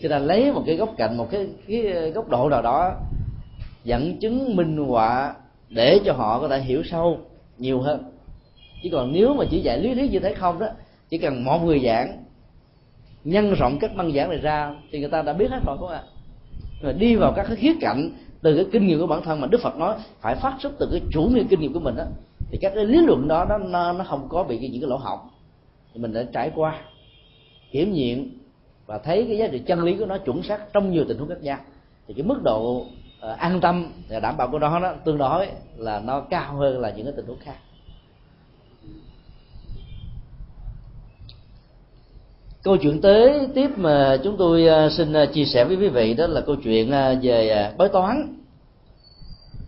[0.03, 2.92] Cho nên lấy một cái góc cạnh một cái, cái góc độ nào đó
[3.84, 5.34] dẫn chứng minh họa
[5.68, 7.18] để cho họ có thể hiểu sâu
[7.59, 8.03] nhiều hơn.
[8.82, 10.66] Chứ còn nếu mà chỉ dạy lý thuyết như thế không đó
[11.09, 12.24] chỉ cần một người giảng
[13.24, 15.88] nhân rộng các băng giảng này ra thì người ta đã biết hết rồi không
[15.88, 16.03] ạ?
[16.82, 18.11] Rồi đi vào các cái khía cạnh
[18.45, 20.88] từ cái kinh nghiệm của bản thân mà đức phật nói phải phát xuất từ
[20.92, 22.05] cái chủ nghĩa kinh nghiệm của mình đó
[22.51, 25.28] thì các cái lý luận đó nó nó không có bị những cái lỗ hỏng
[25.95, 26.80] thì mình đã trải qua
[27.70, 28.38] kiểm nghiệm
[28.86, 31.28] và thấy cái giá trị chân lý của nó chuẩn xác trong nhiều tình huống
[31.28, 31.59] khác nhau.
[32.09, 32.86] Thì cái mức độ
[33.32, 36.80] uh, an tâm và đảm bảo của nó đó tương đối là nó cao hơn
[36.80, 37.57] là những cái tình huống khác.
[42.65, 46.15] Câu chuyện tế tiếp mà chúng tôi à, xin à, chia sẻ với quý vị
[46.15, 48.37] đó là câu chuyện à, về bói toán.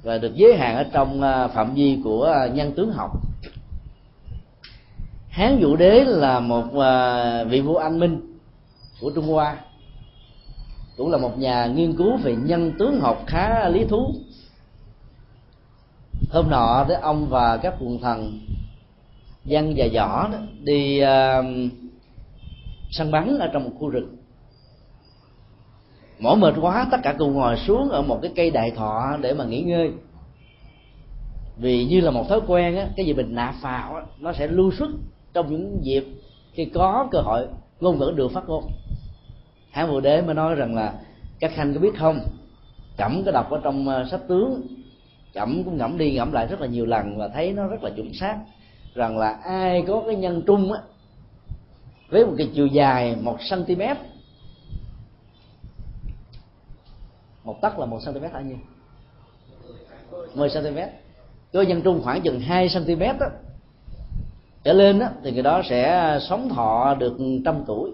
[0.02, 1.20] Và được giới hạn ở trong
[1.54, 3.10] phạm vi của nhân tướng học.
[5.28, 6.64] Hán vũ đế là một
[7.48, 8.20] vị vua anh minh
[9.00, 9.56] của trung hoa.
[10.96, 14.14] Cũng là một nhà nghiên cứu về nhân tướng học khá lý thú.
[16.30, 18.40] Hôm nọ đó ông và các quần thần
[19.44, 21.46] dân và võ đó, đi uh,
[22.98, 24.16] săn bắn ở trong một khu rừng.
[26.18, 29.34] Mỏi mệt quá, tất cả cùng ngồi xuống ở một cái cây đại thọ để
[29.34, 29.90] mà nghỉ ngơi.
[31.56, 34.46] Vì như là một thói quen á, cái gì mình nạp vào á, nó sẽ
[34.46, 34.90] lưu xuất
[35.32, 36.04] trong những dịp
[36.52, 37.48] khi có cơ hội
[37.80, 38.64] ngôn ngữ được phát ngôn.
[39.70, 40.94] Hán vừa đế mới nói rằng là,
[41.40, 42.20] các khanh có biết không?
[42.96, 44.66] Cẩm có đọc ở trong ờ, sách tướng.
[45.34, 47.90] Cẩm cũng ngẫm đi ngẫm lại rất là nhiều lần và thấy nó rất là
[47.96, 48.38] chuẩn xác,
[48.94, 50.80] rằng là ai có cái nhân trung á
[52.08, 53.82] với một cái chiều dài một cm
[57.44, 58.56] một tấc là một cm bao nhiêu
[60.34, 60.78] 10 cm
[61.52, 63.26] cơ nhân trung khoảng chừng 2 cm đó
[64.66, 67.90] trở lên đó, thì người đó sẽ sống thọ được trăm tuổi.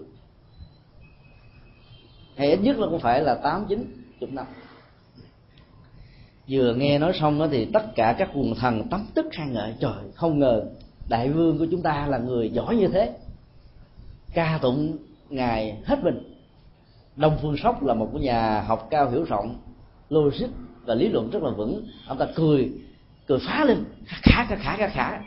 [2.35, 4.45] Hay ít nhất là cũng phải là tám chín chục năm.
[6.49, 9.73] Vừa nghe nói xong đó thì tất cả các quần thần tấm tức khen ngợi
[9.79, 10.63] trời không ngờ
[11.09, 13.13] đại vương của chúng ta là người giỏi như thế
[14.33, 14.97] ca tụng
[15.29, 16.23] ngài hết mình.
[17.15, 19.55] Đông phương sóc là một cái nhà học cao hiểu rộng,
[20.09, 20.47] logic
[20.85, 21.85] và lý luận rất là vững.
[22.07, 22.71] Ông ta cười
[23.27, 25.19] cười phá lên khả khả khả khả khả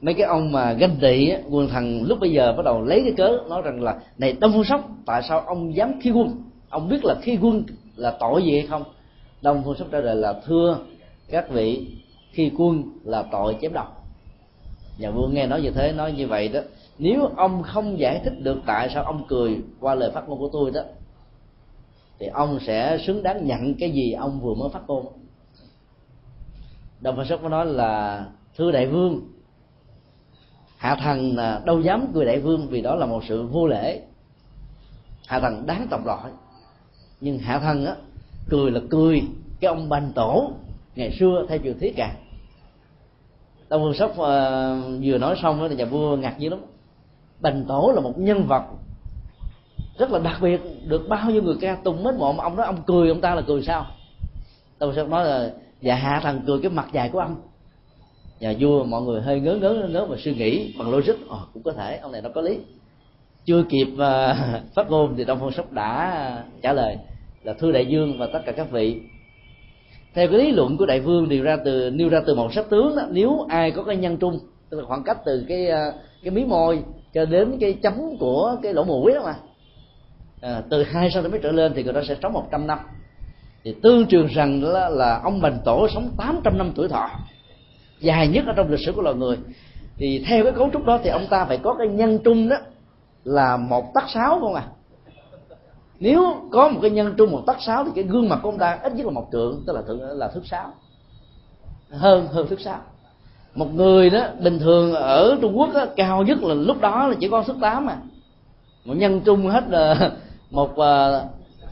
[0.00, 3.12] mấy cái ông mà ganh tị quân thần lúc bây giờ bắt đầu lấy cái
[3.16, 6.42] cớ, nói rằng là, này đông phương sóc, tại sao ông dám khi quân?
[6.68, 7.64] Ông biết là khi quân
[7.96, 8.84] là tội gì hay không?
[9.42, 10.78] Đông phương sóc trả lời là, thưa
[11.30, 11.86] các vị
[12.30, 13.86] khi quân là tội chém đầu.
[14.98, 16.60] Nhà vua nghe nói như thế, nói như vậy đó
[16.98, 20.48] nếu ông không giải thích được tại sao ông cười qua lời phát ngôn của
[20.52, 20.82] tôi đó
[22.18, 25.06] thì ông sẽ xứng đáng nhận cái gì ông vừa mới phát ngôn.
[27.00, 28.24] Đồng phật sóc có nói là
[28.56, 29.20] thưa đại vương
[30.76, 34.02] hạ thần à, đâu dám cười đại vương vì đó là một sự vô lễ.
[35.26, 36.32] Hạ thần đáng tòng loại
[37.20, 37.96] nhưng hạ thần á
[38.48, 39.22] cười là cười
[39.60, 40.50] cái ông banh tổ
[40.94, 42.14] ngày xưa theo truyền thuyết cả
[43.68, 44.16] đông vương sóc uh,
[45.02, 46.60] vừa nói xong đó thì nhà vua ngạc nhiên lắm
[47.40, 48.62] bành tổ là một nhân vật
[49.98, 50.60] rất là đặc biệt.
[50.86, 53.34] Được bao nhiêu người ca tùng mến mộ mà ông đó, ông cười ông ta
[53.34, 53.86] là cười sao?
[54.78, 57.36] Tôi sẽ nói là dạ hạ thằng cười cái mặt dài của ông.
[58.40, 61.12] Nhà vua mọi người hơi ngớ ngớ ngớ và suy nghĩ bằng logic.
[61.12, 62.58] Oh, cũng có thể ông này nó có lý.
[63.44, 63.98] Chưa kịp uh,
[64.74, 66.96] phát ngôn thì đông Phương sóc đã trả lời
[67.42, 69.00] là thưa đại dương và tất cả các vị.
[70.14, 72.70] Theo cái lý luận của đại vương điều ra từ nêu ra từ một sách
[72.70, 74.38] tướng đó, nếu ai có cái nhân trung
[74.70, 78.56] tức là khoảng cách từ cái uh, cái mí môi cho đến cái chấm của
[78.62, 79.34] cái lỗ mũi đó mà.
[80.40, 82.78] À, từ hai cm trở lên thì người ta sẽ sống 100 năm.
[83.64, 87.10] Thì tương truyền rằng là, là ông bành tổ sống 800 năm tuổi thọ.
[88.00, 89.36] Dài nhất ở trong lịch sử của loài người.
[89.96, 92.56] Thì theo cái cấu trúc đó thì ông ta phải có cái nhân trung đó
[93.24, 94.66] là một tắc sáu không à?
[96.00, 98.58] Nếu có một cái nhân trung một tắc sáu thì cái gương mặt của ông
[98.58, 100.72] ta ít nhất là một trượng tức là thượng là thước sáu
[101.90, 102.80] hơn hơn thước sáu
[103.54, 107.14] một người đó bình thường ở trung quốc đó, cao nhất là lúc đó là
[107.20, 107.82] chỉ có sức tám à.
[107.86, 107.96] mà
[108.84, 110.12] một nhân trung hết là
[110.50, 111.22] một à,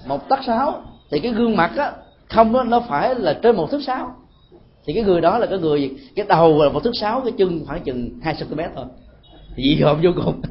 [0.07, 0.83] một tắc sáu.
[1.11, 1.93] Thì cái gương mặt á
[2.29, 4.17] không đó, nó phải là trên một thước sáu.
[4.85, 7.65] Thì cái người đó là cái người cái đầu là một thước sáu cái chân
[7.67, 8.85] khoảng chừng hai cm thôi.
[9.57, 10.43] Dị hợm vô cùng.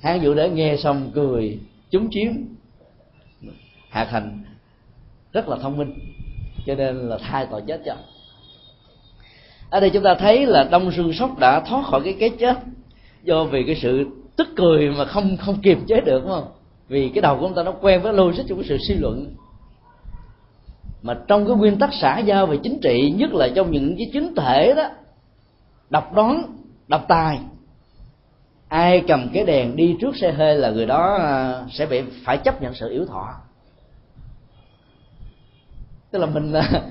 [0.00, 1.58] Hán vũ đế nghe xong cười
[1.90, 2.32] chúng chiếm
[3.90, 4.44] hạ thành
[5.32, 5.94] rất là thông minh
[6.66, 7.96] cho nên là thay tội chết cho
[9.70, 12.56] ở đây chúng ta thấy là đông sương sóc đã thoát khỏi cái cái chết
[13.22, 14.06] do vì cái sự
[14.36, 16.48] tức cười mà không không kiềm chế được, đúng không?
[16.88, 19.34] Vì cái đầu của chúng ta nó quen với logic trong cái sự suy luận.
[21.02, 24.10] Mà trong cái nguyên tắc xã giao về chính trị, nhất là trong những cái
[24.12, 24.88] chính thể đó
[25.90, 26.42] độc đoán
[26.88, 27.38] độc tài,
[28.68, 32.38] ai cầm cái đèn đi trước xe hơi là người đó à, sẽ bị, phải
[32.38, 33.28] chấp nhận sự yếu thọ.
[36.10, 36.82] Tức là mình à,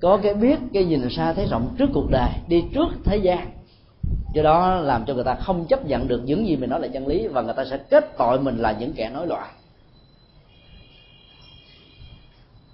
[0.00, 3.50] có cái biết, cái nhìn xa thấy rộng trước cuộc đời, đi trước thế gian.
[4.34, 6.88] Do đó làm cho người ta không chấp nhận được những gì mình nói là
[6.88, 9.50] chân lý và người ta sẽ kết tội mình là những kẻ nói loạn.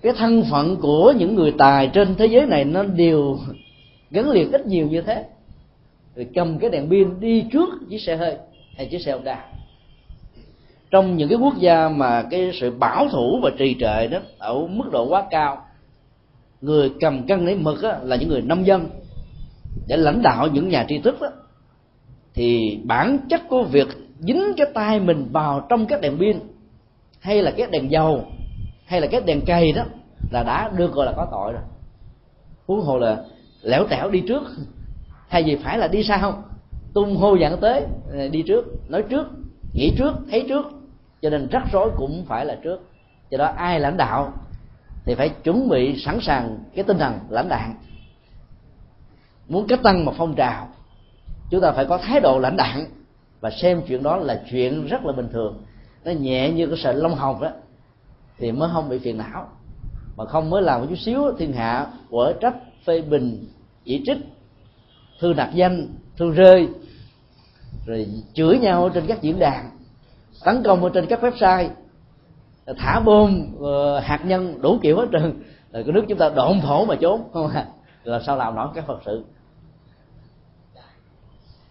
[0.03, 3.39] Cái thân phận của những người tài trên thế giới này nó đều
[4.11, 5.25] gắn liền ít nhiều như thế.
[6.17, 8.37] Rồi cầm cái đèn pin đi trước chiếc xe hơi
[8.77, 9.45] hay chiếc xe Honda.
[10.91, 14.67] Trong những cái quốc gia mà cái sự bảo thủ và trì trệ đó ở
[14.67, 15.65] mức độ quá cao
[16.63, 18.91] người cầm cân lấy mực á, là những người nông dân
[19.89, 21.29] để lãnh đạo những nhà tri thức đó,
[22.35, 23.89] thì bản chất của việc
[24.19, 26.39] dính cái tay mình vào trong các đèn pin
[27.21, 28.25] hay là cái đèn dầu
[28.87, 29.85] hay là cái đèn cây đó
[30.31, 31.63] là đã được gọi là có tội rồi.
[32.67, 33.25] Huống hồ là
[33.63, 34.43] lẻo tẻo đi trước
[35.29, 36.45] hay gì phải là đi sau
[36.95, 37.83] tung hô dẫn tới
[38.13, 39.27] à, đi trước nói trước
[39.73, 40.67] nghĩ trước thấy trước
[41.23, 42.81] cho nên rắc rối cũng phải là trước.
[43.31, 44.33] Do đó ai lãnh đạo
[45.05, 47.75] thì phải chuẩn bị sẵn sàng cái tinh thần lãnh đạn.
[49.49, 50.69] Muốn cách tăng một phong trào,
[51.51, 52.87] chúng ta phải có thái độ lãnh đạn
[53.41, 55.63] và xem chuyện đó là chuyện rất là bình thường.
[56.05, 57.51] Nó nhẹ như cái sợi lông hồng đó
[58.39, 59.49] thì mới không bị phiền não.
[60.17, 62.55] Mà không mới làm một chút xíu, thiên hạ quở trách
[62.87, 63.47] phê bình,
[63.85, 64.19] chỉ trích,
[65.21, 66.69] thư nạc danh, thư rơi,
[67.87, 69.71] rồi chửi nhau trên các diễn đàn,
[70.45, 71.69] tấn công ở trên các website
[72.67, 75.43] thả bom ờ, hạt nhân đủ kiểu hết trơn.
[75.73, 77.67] Rồi cái nước chúng ta độn thổ mà trốn, không à.
[78.05, 79.25] Là sao làm nổi các phật sự?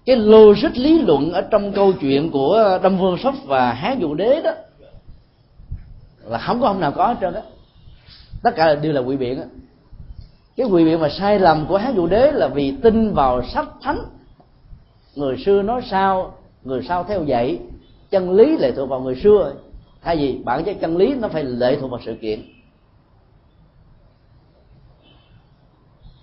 [0.06, 4.14] Cái logic lý luận ở trong câu chuyện của đông vương sóc và hán dụ
[4.14, 4.52] đế đó,
[6.26, 7.42] là không có ông nào có hết trơn á.
[8.44, 9.46] Tất cả đều là quỷ biện á.
[10.58, 13.68] Cái quỷ biện mà sai lầm của hán dụ đế là vì tin vào sách
[13.82, 14.00] thánh.
[15.16, 16.34] Người xưa nói sao,
[16.64, 17.60] người sau theo dạy,
[18.10, 19.54] chân lý lệ thuộc vào người xưa
[20.02, 22.42] thay vì bản chất chân lý nó phải lệ thuộc vào sự kiện.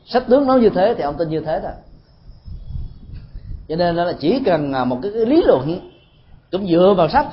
[0.05, 1.73] Sách tướng nói như thế thì ông tin như thế thôi.
[3.69, 5.91] Cho nên là chỉ cần à, một cái, cái lý luận
[6.51, 7.27] cũng dựa vào sách.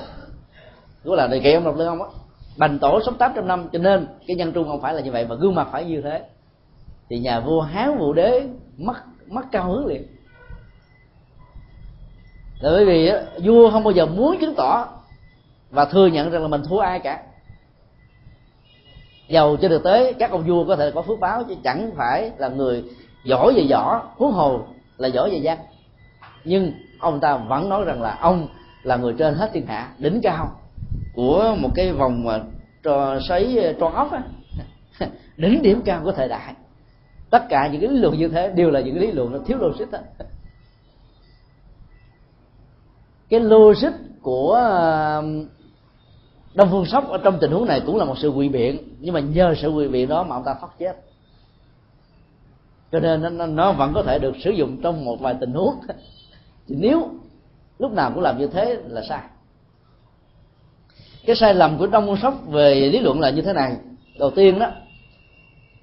[1.04, 2.10] Cũng là đề kỳ ông đọc lương ông á
[2.58, 5.26] bành tổ sống 800 năm cho nên cái nhân trung không phải là như vậy
[5.30, 6.24] mà gương mặt phải như thế.
[7.10, 8.94] Thì nhà vua hán vũ đế mất
[9.28, 10.04] mất cao hướng liền.
[12.60, 14.95] Là bởi vì à, vua không bao giờ muốn chứng tỏ
[15.70, 17.24] và thừa nhận rằng là mình thua ai cả.
[19.28, 22.32] Giàu trên thực tế các ông vua có thể có phước báo chứ chẳng phải
[22.38, 22.84] là người
[23.24, 24.62] giỏi về võ, huống hồ
[24.98, 25.58] là giỏi về văn.
[26.44, 28.48] Nhưng ông ta vẫn nói rằng là ông
[28.84, 30.60] là người trên hết thiên hạ, đỉnh cao
[31.14, 32.40] của một cái vòng mà
[32.84, 34.24] trò xoáy eh, tròn ốc á.
[35.38, 36.54] Đỉnh điểm cao của thời đại.
[37.30, 39.58] Tất cả những cái lý luận như thế đều là những lý luận nó thiếu
[39.58, 40.00] logic đó.
[43.30, 43.92] cái logic
[44.22, 44.62] của
[46.56, 48.78] đông phương sóc ở trong tình huống này cũng là một sự quỵ biện.
[49.00, 50.96] Nhưng mà nhờ sự quỵ biện đó mà ông ta thoát chết.
[52.92, 55.76] Cho nên nó, nó vẫn có thể được sử dụng trong một vài tình huống.
[56.68, 57.10] Thì nếu
[57.80, 59.22] lúc nào cũng làm như thế là sai.
[61.26, 63.76] Cái sai lầm của đông phương sóc về lý luận là như thế này.
[64.20, 64.72] Đầu tiên đó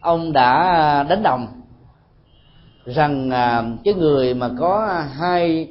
[0.01, 1.47] ông đã đánh đồng
[2.85, 5.69] rằng à, cái người mà có hai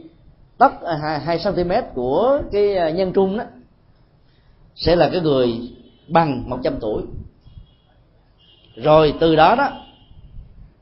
[0.57, 3.43] tấc à, hai, hai cm của cái à, nhân trung đó
[4.81, 5.47] sẽ là cái người
[6.07, 7.03] bằng 100 tuổi.
[8.75, 9.69] Rồi từ đó đó,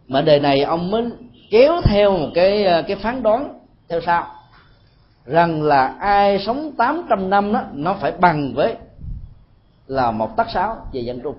[0.08, 1.04] mệnh đề này ông mới
[1.50, 4.28] kéo theo một cái cái phán đoán theo sau,
[5.26, 8.76] rằng là ai sống 800 năm đó, nó phải bằng với
[9.88, 11.36] là một tác sáu về dân trung.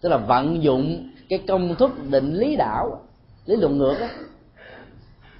[0.00, 3.02] Tức là vận dụng cái công thức định lý đạo,
[3.46, 4.06] lý luận ngược đó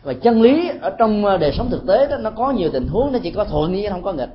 [0.02, 3.12] và chân lý ở trong đời sống thực tế đó, nó có nhiều tình huống,
[3.12, 4.28] nó chỉ có thuận chứ không có nghịch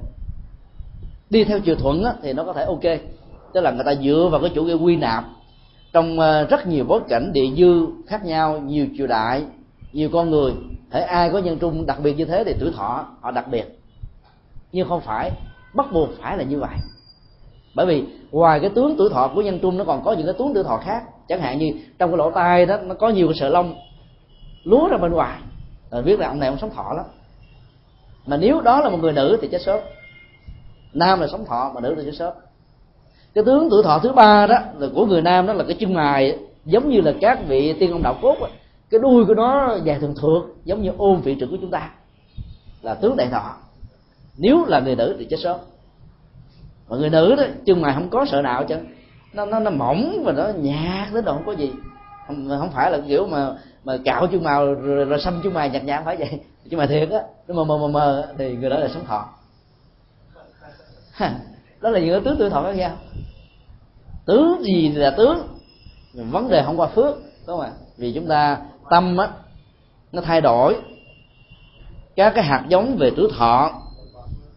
[1.30, 3.00] đi theo chiều thuận á, thì nó có thể ok.
[3.54, 5.24] Tức là người ta dựa vào cái chủ nghĩa quy nạp.
[5.94, 9.44] Trong ờ, rất nhiều bối cảnh địa dư khác nhau nhiều triều đại
[9.94, 10.54] nhiều con người
[10.92, 13.80] thể ai có nhân trung đặc biệt như thế thì tuổi thọ họ đặc biệt.
[14.72, 15.32] Nhưng không phải
[15.74, 16.76] bắt buộc phải là như vậy.
[17.76, 20.36] Bởi vì ngoài cái tướng tuổi thọ của nhân trung nó còn có những cái
[20.40, 21.04] tướng tuổi thọ khác.
[21.28, 23.76] Chẳng hạn như trong cái lỗ tai đó nó có nhiều cái sợi lông
[24.64, 25.40] lúa ra bên ngoài.
[25.92, 27.06] Rồi biết là ông này ông sống thọ lắm.
[28.26, 29.80] Mà nếu đó là một người nữ thì chết sớm
[30.94, 32.34] nam là sống thọ mà nữ là chết sớm.
[33.34, 35.94] Cái tướng tuổi thọ thứ ba đó là của người nam đó là cái chân
[35.94, 38.36] mài giống như là các vị tiên ông đạo cốt
[38.90, 41.90] cái đuôi của nó dài thường thượt giống như ôm vị trưởng của chúng ta
[42.82, 43.54] là tướng đại thọ.
[44.38, 45.60] Nếu là người nữ thì chết sớm.
[46.90, 48.76] Mà người nữ đó chân mày không có sợ nào chứ
[49.34, 51.72] nó nó nó mỏng và nó nhạt đến độ không có gì.
[52.28, 55.70] Không, không phải là kiểu mà mà cạo chân màu rồi, rồi xăm chân mày
[55.70, 56.40] nhạt nhạt phải vậy.
[56.70, 57.20] Chân mà thiệt á.
[57.48, 59.26] Nó mờ mờ mờ mờ thì người đó là sống thọ
[61.82, 62.98] đó là những tướng tuổi thọ khác nhau.
[64.26, 65.48] Tướng gì là tướng.
[66.14, 67.16] Vấn đề không qua phước
[67.48, 67.72] đúng không ạ?
[67.98, 68.58] Vì chúng ta
[68.90, 69.28] tâm á
[70.12, 70.76] nó thay đổi.
[72.16, 73.72] Các cái hạt giống về tuổi thọ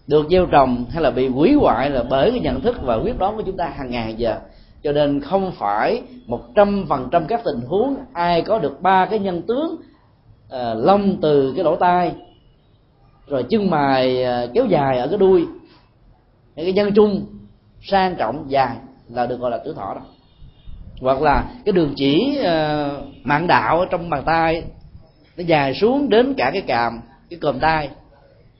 [0.06, 3.18] được gieo trồng hay là bị hủy hoại là bởi cái nhận thức và quyết
[3.18, 4.38] đoán của chúng ta hàng ngày giờ.
[4.82, 9.06] Cho nên không phải một trăm phần trăm các tình huống ai có được ba
[9.06, 9.76] cái nhân tướng
[10.50, 12.12] à, lông từ cái lỗ tai
[13.26, 15.46] rồi chân mài ờ, kéo dài ở cái đuôi
[16.64, 17.26] cái nhân trung
[17.82, 18.76] sang trọng dài
[19.08, 20.00] là được gọi là tuổi thọ đó.
[21.00, 24.62] Hoặc là cái đường chỉ uh, mạng đạo ở trong bàn tay
[25.36, 27.00] nó dài xuống đến cả cái càm
[27.30, 27.88] cái còm tay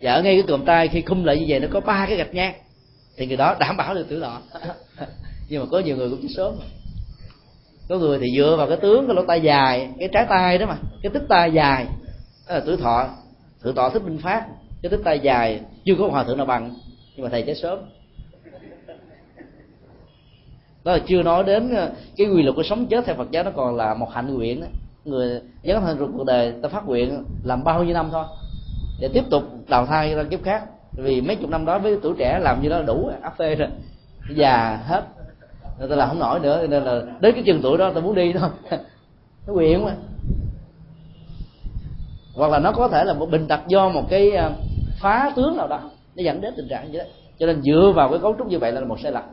[0.01, 2.17] và ở ngay cái còm tay khi khung lại như vậy nó có ba cái
[2.17, 2.55] gạch ngang
[3.17, 4.41] thì người đó đảm bảo được tuổi thọ
[5.49, 6.55] nhưng mà có nhiều người cũng chết sớm
[7.89, 10.67] có người thì dựa vào cái tướng cái lỗ tay dài cái trái tay đó
[10.67, 11.87] mà cái tích tay dài.
[12.49, 13.09] Đó là tuổi thọ
[13.63, 14.47] tuổi thọ thích minh phát
[14.83, 16.75] cái tích tay dài chưa có hòa thượng nào bằng
[17.17, 17.79] nhưng mà thầy chết sớm.
[20.85, 23.45] Đó là chưa nói đến ờ, cái quy luật của sống chết theo Phật giáo
[23.45, 24.67] nó còn là một hạnh nguyện đó.
[25.05, 28.25] người dấn thân ruột cuộc đời, ta phát nguyện làm bao nhiêu năm thôi,
[29.01, 30.65] để tiếp tục đào thai ra kiếp khác.
[30.93, 33.55] Vì mấy chục năm đó với tuổi trẻ làm như đó là đủ áp phê
[33.55, 33.69] rồi,
[34.35, 35.03] già hết.
[35.79, 38.15] Người ta làm không nổi nữa nên là đến cái chừng tuổi đó ta muốn
[38.15, 38.51] đi thôi.
[39.47, 39.95] Nó nguyện mà.
[42.35, 44.53] Hoặc là nó có thể là một bệnh tật do một cái ờ,
[45.01, 45.81] phá tướng nào đó
[46.17, 47.07] nó dẫn đến tình trạng như thế.
[47.39, 49.25] Cho nên dựa vào cái cấu trúc như vậy là một sai lầm.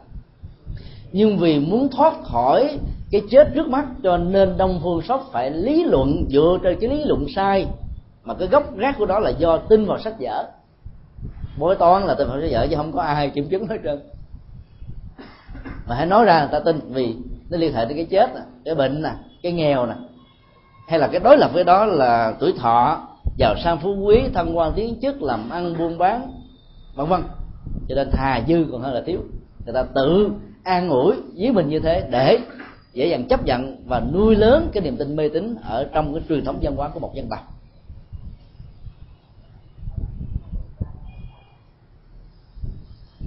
[1.12, 2.80] Nhưng vì muốn thoát khỏi
[3.12, 6.90] cái chết trước mắt, cho nên đông phương sóc phải lý luận dựa trên cái
[6.90, 7.66] lý luận sai.
[8.24, 10.50] Mà cái gốc gác của đó là do tin vào sách vở.
[11.58, 14.00] Bói toán là tin vào sách vở chứ không có ai kiểm chứng hết trơn.
[15.88, 17.16] Mà hãy nói ra người ta tin vì
[17.50, 19.10] nó liên hệ đến cái chết nè, cái bệnh nè,
[19.44, 19.94] cái nghèo nè.
[20.88, 23.08] Hay là cái đối lập với đó là tuổi thọ,
[23.38, 26.32] giàu sang phú quý thăng quan tiến chức, làm ăn buôn bán
[26.96, 27.24] vân vân.
[27.90, 29.20] Cho nên thà dư còn hơn là thiếu.
[29.66, 30.30] Người ta tự
[30.64, 32.40] an ủi với mình như thế để
[32.94, 36.24] dễ dàng chấp nhận và nuôi lớn cái niềm tin mê tín ở trong cái
[36.30, 37.40] truyền thống văn hóa của một dân tộc.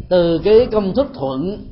[0.08, 1.66] Từ cái công thức thuận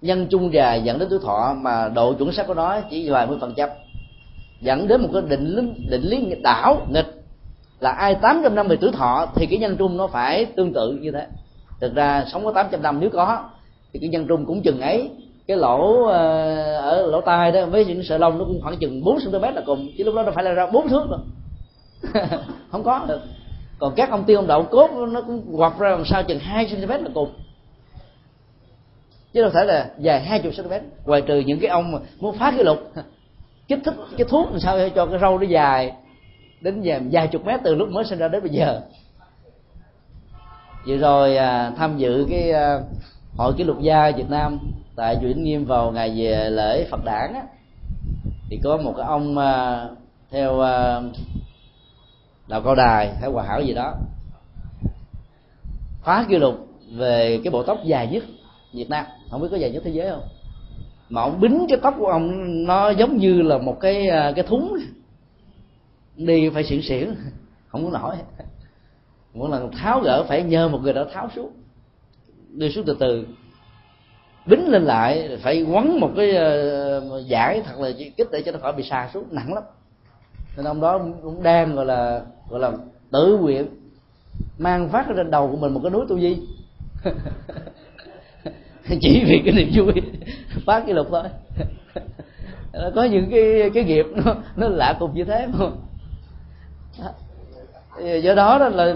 [0.00, 3.26] nhân chung dài dẫn đến tuổi thọ mà độ chuẩn xác của nó chỉ vài
[3.26, 3.68] mươi phần trăm
[4.60, 7.19] dẫn đến một cái định lý, định lý đảo nghịch
[7.80, 10.90] là ai 800 năm về tuổi thọ thì cái nhân trung nó phải tương tự
[10.90, 11.26] như thế.
[11.80, 13.44] Thực ra sống có 800 năm nếu có,
[13.92, 15.10] thì cái nhân trung cũng chừng ấy.
[15.46, 19.04] Cái lỗ ờ, ở lỗ tai đó, với những sợi lông nó cũng khoảng chừng
[19.04, 21.18] 4 cm là cùng, chứ lúc đó nó phải là ra bốn thước rồi
[22.70, 23.04] không có.
[23.08, 23.20] Được
[23.78, 26.66] còn các ông tiêu, ông đậu cốt nó cũng quặp ra làm sao chừng 2
[26.66, 27.32] cm là cùng.
[29.32, 30.72] Chứ đâu thể là dài hai chục cm
[31.04, 32.78] ngoài trừ những cái ông mà muốn phá cái lục,
[33.68, 35.92] kích thích cái thuốc làm sao cho cái râu nó dài
[36.60, 38.80] đến vài, vài chục mét từ lúc mới sinh ra đến bây giờ.
[40.86, 42.80] Vừa rồi à, tham dự cái à,
[43.36, 44.58] hội kỷ lục gia Việt Nam
[44.96, 47.42] tại chùa Vĩnh Nghiêm vào ngày về lễ Phật đản á,
[48.50, 49.84] thì có một cái ông à,
[50.30, 51.00] theo à,
[52.48, 53.94] đạo cao đài hay hòa hảo gì đó
[56.02, 58.24] phá kỷ lục về cái bộ tóc dài nhất
[58.72, 59.04] Việt Nam.
[59.30, 60.22] Không biết có dài nhất thế giới không?
[61.08, 62.30] Mà ông bính cái tóc của ông
[62.66, 64.78] nó giống như là một cái à, cái thúng
[66.26, 67.14] đi phải xỉn xỉn
[67.68, 68.16] không có nổi.
[69.34, 71.52] Mỗi lần tháo gỡ phải nhờ một người đó tháo xuống.
[72.50, 73.26] Đi xuống từ từ.
[74.46, 78.58] Bính lên lại, phải quấn một cái ờ, giải thật là kích để cho nó
[78.58, 79.24] khỏi bị xa xuống.
[79.30, 79.62] Nặng lắm.
[80.56, 82.72] Nên ông đó cũng đang gọi là gọi là
[83.10, 83.66] tự nguyện
[84.58, 86.38] mang phát ở trên đầu của mình một cái núi tu di.
[89.00, 89.92] Chỉ vì cái niềm vui,
[90.66, 91.22] phát cái lục thôi.
[92.94, 95.89] Có những cái cái nghiệp nó nó lạ cùng như thế không
[96.98, 98.94] Ờ, do đó là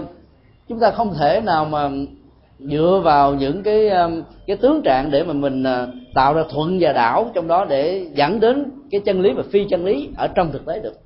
[0.67, 1.89] chúng ta không thể nào mà
[2.59, 6.77] dựa vào những cái um, cái tướng trạng để mà mình ờ, tạo ra thuận
[6.81, 10.27] và đảo trong đó để dẫn đến cái chân lý và phi chân lý ở
[10.27, 10.99] trong thực tế được.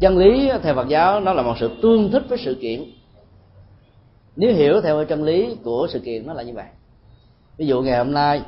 [0.00, 2.84] Chân lý, theo Phật giáo, nó là một sự tương thích với sự kiện.
[4.36, 6.64] Nếu hiểu theo chân lý của sự kiện, nó là như vậy.
[7.56, 8.42] Ví dụ ngày hôm nay,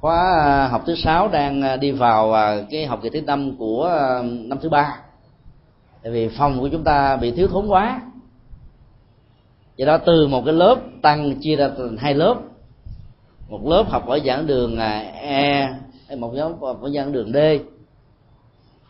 [0.00, 3.56] khóa à, học thứ sáu đang à, đi vào à, cái học kỳ thứ năm
[3.58, 3.90] của
[4.22, 4.98] năm thứ ba
[6.06, 8.00] tại vì phòng của chúng ta bị thiếu thốn quá.
[9.76, 12.36] Do đó từ một cái lớp tăng chia ra thành hai lớp.
[13.48, 15.68] Một lớp học ở giảng đường à, e
[16.16, 17.36] một nhóm học ở giảng đường d.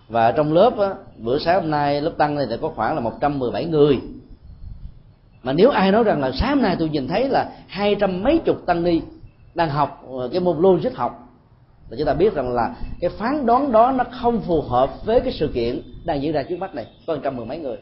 [0.09, 3.01] Và trong lớp á, bữa sáng hôm nay lớp tăng này thì có khoảng là
[3.01, 3.99] 117 người.
[5.43, 8.23] Mà nếu ai nói rằng là sáng hôm nay tôi nhìn thấy là hai trăm
[8.23, 9.01] mấy chục tăng ni
[9.55, 11.29] đang học à, cái môn logic học
[11.91, 15.21] là chúng ta biết rằng là cái phán đoán đó nó không phù hợp với
[15.21, 17.77] cái sự kiện đang diễn ra trước mắt này, có trăm mười mấy người.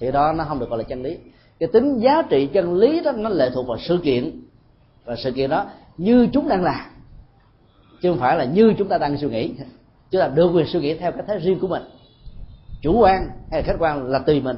[0.00, 1.16] Thì đó, nó không được gọi là chân lý.
[1.58, 4.40] Cái tính giá trị chân lý đó, nó lệ thuộc vào sự kiện.
[5.04, 5.66] Và sự kiện đó,
[5.96, 6.84] như chúng đang làm,
[8.02, 9.50] chứ không phải là như chúng ta đang suy nghĩ.
[10.10, 11.82] Chúng ta được quyền suy nghĩ theo cái thế riêng của mình.
[12.82, 14.56] Chủ quan hay là khách quan là tùy mình,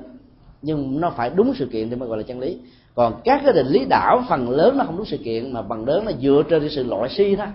[0.62, 2.58] nhưng nó phải đúng sự kiện thì mới gọi là chân lý.
[2.94, 5.88] Còn các cái định lý đảo, phần lớn nó không đúng sự kiện, mà phần
[5.88, 7.46] lớn nó dựa trên cái sự loại suy thôi.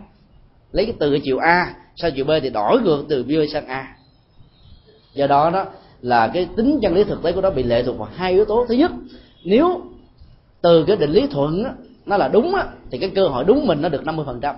[0.72, 3.68] Lấy cái từ cái chiều a, sang chiều b thì đổi ngược từ b sang
[3.68, 3.98] a
[5.16, 5.66] do đó đó
[6.02, 8.46] là cái tính chân lý thực tế của nó bị lệ thuộc vào hai yếu
[8.46, 8.66] tố.
[8.70, 8.92] Thứ nhất
[9.44, 9.82] nếu
[10.62, 11.70] từ cái định lý thuận đó,
[12.06, 14.54] nó là đúng á, thì cái cơ hội đúng mình nó được 50%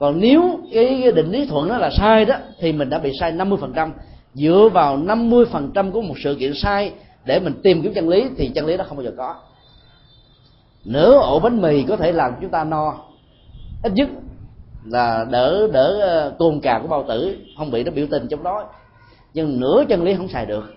[0.00, 3.32] còn nếu cái định lý thuận nó là sai đó thì mình đã bị sai
[3.32, 3.90] 50%
[4.34, 6.92] dựa vào 50% của một sự kiện sai
[7.24, 9.34] để mình tìm kiếm chân lý thì chân lý đó không bao giờ có.
[10.84, 12.94] Nửa ổ bánh mì có thể làm chúng ta no
[13.82, 14.08] ít nhất
[14.84, 18.42] là đỡ đỡ ờ, cồn cào của bao tử, không bị nó biểu tình trong
[18.42, 18.64] đó.
[19.34, 20.74] Nhưng nửa chân lý không xài được.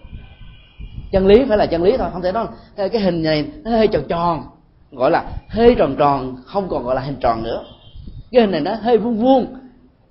[1.11, 3.87] Chân lý phải là chân lý thôi, không thể nói cái hình này nó hơi
[3.87, 4.43] tròn tròn,
[4.91, 7.63] gọi là hơi tròn tròn, không còn gọi là hình tròn nữa.
[8.31, 9.45] Cái hình này nó hơi vuông vuông.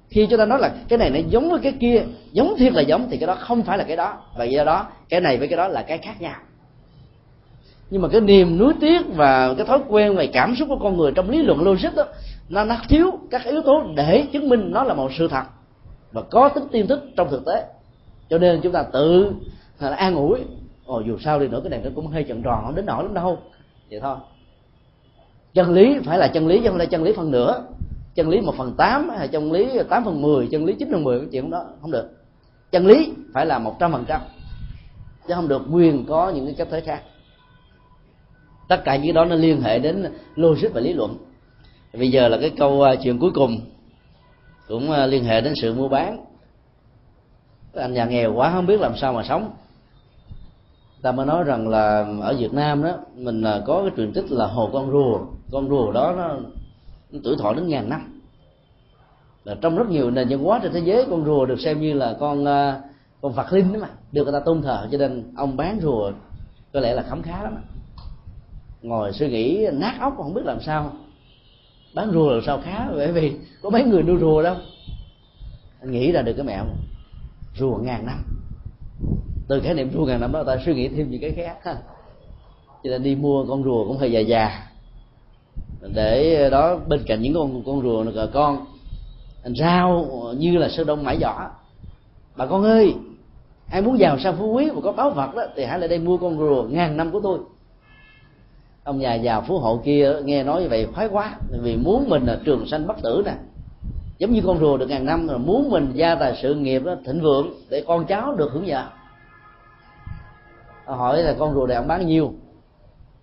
[0.09, 2.82] Khi chúng ta nói là cái này nó giống với cái kia, giống thiệt là
[2.82, 4.14] giống, thì cái đó không phải là cái đó.
[4.36, 6.34] Và do đó, cái này với cái đó là cái khác nhau.
[7.90, 10.97] Nhưng mà cái niềm nuối tiếc và cái thói quen về cảm xúc của con
[10.97, 12.05] người trong lý luận logic đó
[12.53, 15.44] nó nó thiếu các yếu tố để chứng minh nó là một sự thật
[16.12, 17.64] và có tính tiên thức trong thực tế.
[18.30, 19.32] Cho nên chúng ta tự
[19.78, 20.40] an ủi.
[20.86, 23.03] Ồ, dù sao đi nữa, cái này nó cũng hơi tròn tròn không đến nổi
[23.05, 23.38] lắm đâu.
[23.90, 24.16] Vậy thôi.
[25.55, 27.62] Chân lý phải là chân lý, chứ không phải chân lý phần nửa.
[28.14, 31.05] Chân lý một phần tám hay chân lý tám phần mười, chân lý chín phần
[31.05, 32.11] mười, cái chuyện đó không được.
[32.70, 34.20] Chân lý phải là một trăm phần trăm,
[35.28, 37.03] chứ không được quyền có những cái cách thế khác.
[38.68, 41.16] Tất cả những đó nó liên hệ đến logic và lý luận
[41.99, 43.61] bây giờ là cái câu à, chuyện cuối cùng.
[44.68, 46.24] Cũng à, liên hệ đến sự mua bán.
[47.74, 49.51] Anh nhà nghèo quá không biết làm sao mà sống.
[51.03, 54.32] Ta mới nói rằng là ở Việt Nam đó mình à, có cái truyền tích
[54.32, 55.18] là hồ con rùa.
[55.53, 56.36] Con rùa đó nó,
[57.11, 58.20] nó tuổi thọ đến ngàn năm.
[59.45, 61.93] Là trong rất nhiều nền văn hóa trên thế giới con rùa được xem như
[61.93, 62.45] là con
[63.20, 64.88] con phật linh đó mà được người ta tôn thờ.
[64.93, 66.12] Cho nên ông bán rùa
[66.72, 67.57] có lẽ là khấm khá lắm.
[68.82, 70.93] Ngồi suy nghĩ nát óc không biết làm sao
[71.95, 72.86] bán rùa làm sao khá?
[72.90, 73.32] Bởi vì
[73.62, 74.57] có mấy người nuôi rùa đâu.
[75.80, 76.64] Anh nghĩ ra được cái mẹo.
[77.59, 78.22] Rùa ngàn năm.
[79.49, 81.57] Từ khái niệm rùa ngàn năm đó ta suy nghĩ thêm những cái khác
[82.84, 84.68] cho nên đi mua con rùa cũng hơi già già.
[85.95, 88.64] Để đó, bên cạnh những con con rùa là con
[89.45, 91.34] rau như là sơ đông mãi giỏ.
[92.36, 92.95] Bà con ơi,
[93.70, 95.99] ai muốn giàu sang phú quý mà có báo vật đó, thì hãy lại đây
[95.99, 97.38] mua con rùa ngàn năm của tôi
[98.84, 102.26] ông nhà giàu phú hộ kia nghe nói như vậy khoái quá, vì muốn mình
[102.26, 103.34] là trường sanh bất tử nè.
[104.18, 106.94] Giống như con rùa được ngàn năm rồi, muốn mình gia tài sự nghiệp đó
[107.06, 108.90] thịnh vượng để con cháu được hưởng dạ.
[110.86, 112.32] nhờ hỏi là con rùa này ông bán nhiêu?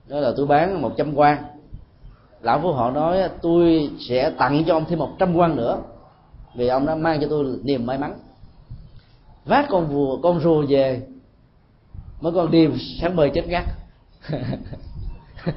[0.07, 1.44] Đó là tôi bán một trăm quan.
[2.41, 5.77] Lão phú hộ nói, tôi sẽ tặng cho ông thêm một trăm quan nữa,
[6.56, 8.19] vì ông đã mang cho tôi niềm may mắn.
[9.45, 11.02] Vác con rùa con rùa về
[12.22, 12.68] mấy con đi
[13.02, 13.64] sáng mời chết ngắt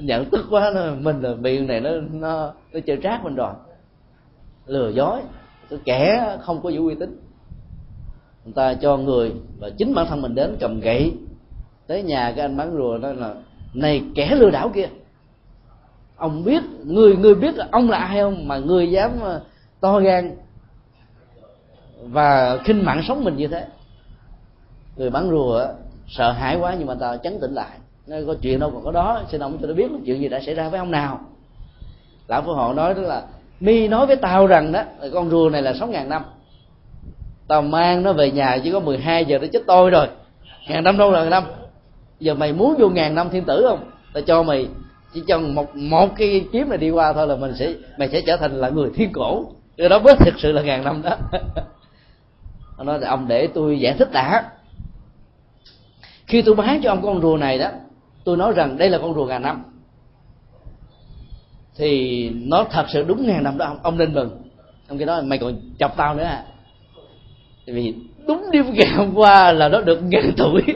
[0.00, 3.54] nhận tức quá nó, mình là miệng này nó nó nó chơi trác mình rồi
[4.66, 5.20] lừa dối.
[5.70, 7.20] Cái kẻ không có giữ uy tín.
[8.44, 11.12] Người ta cho người và chính bản thân mình đến cầm gậy
[11.86, 13.34] tới nhà cái anh bán rùa đó là,
[13.74, 14.88] này, kẻ lừa đảo kia
[16.16, 19.42] ông biết, người người biết là ông là ai không mà người dám ờ,
[19.80, 20.36] to gan
[22.02, 23.66] và khinh mạng sống mình như thế.
[24.96, 25.66] Người bán rùa
[26.08, 28.90] sợ hãi quá nhưng mà ta chấn tĩnh lại nơi có chuyện đâu còn có
[28.92, 31.20] đó, xin ông cho nó biết chuyện gì đã xảy ra với ông nào.
[32.28, 33.22] Lão phu hộ nói đó là,
[33.60, 36.22] mi nói với tao rằng đó, là con rùa này là sáu ngàn năm.
[37.48, 40.08] Tao mang nó về nhà chỉ có 12 giờ nó chết tôi rồi.
[40.68, 41.44] Ngàn năm đâu là ngàn năm?
[42.20, 43.90] Giờ mày muốn vô ngàn năm thiên tử không?
[44.14, 44.68] Tao cho mày,
[45.14, 48.20] chỉ cho một một cái kiếm này đi qua thôi là mình sẽ, mày sẽ
[48.26, 49.44] trở thành là người thiên cổ.
[49.76, 51.16] Cái đó mới thực sự là ngàn năm đó.
[52.78, 54.50] Nó nói là, ông để tôi giải thích đã.
[56.26, 57.68] Khi tôi bán cho ông con rùa này đó
[58.26, 59.64] tôi nói rằng đây là con rùa ngàn năm.
[61.76, 64.42] Thì nó thật sự đúng ngàn năm đó ông, ông nên mừng
[64.88, 66.44] ông kia nói mày còn chọc tao nữa à?
[67.66, 67.94] Vì
[68.26, 70.62] đúng đêm ngày hôm qua là nó được ngàn tuổi.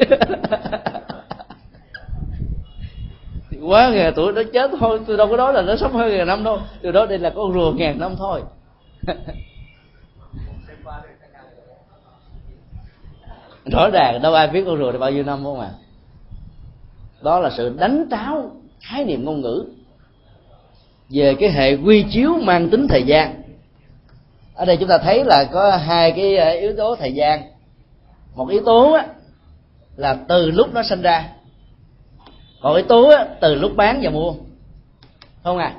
[3.62, 5.00] Quá ngàn tuổi nó chết thôi.
[5.06, 6.58] Tôi đâu có nói là nó sống hơn ngàn năm đâu.
[6.82, 8.42] Từ đó đây là con rùa ngàn năm thôi.
[13.72, 15.70] Rõ ràng đâu ai biết con rùa được bao nhiêu năm không à
[17.22, 19.64] đó là sự đánh tráo khái niệm ngôn ngữ
[21.10, 23.42] về cái hệ quy chiếu mang tính thời gian.
[24.54, 27.42] Ở đây chúng ta thấy là có hai cái ờ, yếu tố thời gian.
[28.34, 29.06] Một yếu tố á,
[29.96, 31.28] là từ lúc nó sinh ra.
[32.60, 34.34] Còn yếu tố á, từ lúc bán và mua.
[35.44, 35.74] Không à?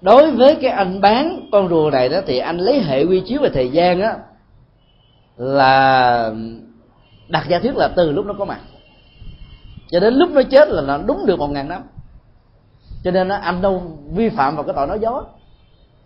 [0.00, 3.40] Đối với cái anh bán con rùa này đó thì anh lấy hệ quy chiếu
[3.40, 4.16] về thời gian á
[5.36, 6.32] là
[7.28, 8.60] đặt giả thuyết là từ lúc nó có mặt
[9.90, 11.82] cho đến lúc nó chết là nó đúng được một ngàn năm.
[13.04, 13.82] Cho nên anh đâu
[14.14, 15.22] vi phạm vào cái tội nói dối.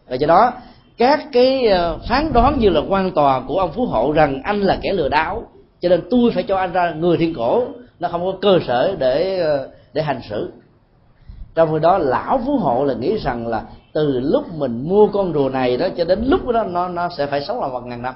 [0.08, 0.52] Và do đó,
[0.98, 4.60] các cái ờ, phán đoán như là quan tòa của ông phú hộ rằng anh
[4.60, 5.42] là kẻ lừa đảo,
[5.80, 7.64] cho nên tôi phải cho anh ra người thiên cổ,
[8.00, 10.52] nó không có cơ sở để ờ, để hành xử.
[11.54, 15.32] Trong khi đó, lão phú hộ là nghĩ rằng là từ lúc mình mua con
[15.32, 18.02] rùa này đó cho đến lúc đó nó nó sẽ phải sống là một ngàn
[18.02, 18.14] năm.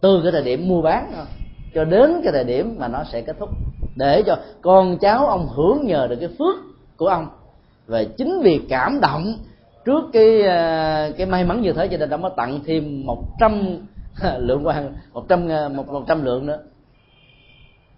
[0.00, 1.24] Từ cái thời điểm mua bán thôi
[1.74, 3.50] cho đến cái thời điểm mà nó sẽ kết thúc.
[3.96, 6.56] Để cho con cháu ông hưởng nhờ được cái phước
[6.96, 7.28] của ông.
[7.86, 9.34] Và chính vì cảm động
[9.84, 13.24] trước cái ờ, cái may mắn như thế cho nên đã mới tặng thêm một
[13.40, 13.78] trăm
[14.38, 16.58] lượng quan một trăm ờ, một một trăm lượng nữa.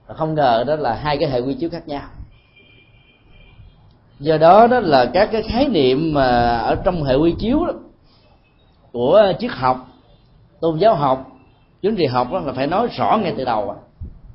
[0.06, 2.02] Và không ngờ đó là hai cái hệ quy chiếu khác nhau.
[4.20, 7.72] Do đó đó là các cái khái niệm mà ở trong hệ quy chiếu đó,
[8.92, 9.86] của triết học
[10.60, 11.33] tôn giáo học
[11.84, 13.76] chính trị học đó là phải nói rõ ngay từ đầu à.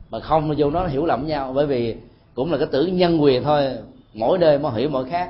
[0.09, 1.95] mà không vô nó hiểu lầm nhau bởi vì
[2.35, 3.69] cũng là cái tử nhân quyền thôi.
[4.13, 5.29] Mỗi nơi mỗi hiểu mỗi khác.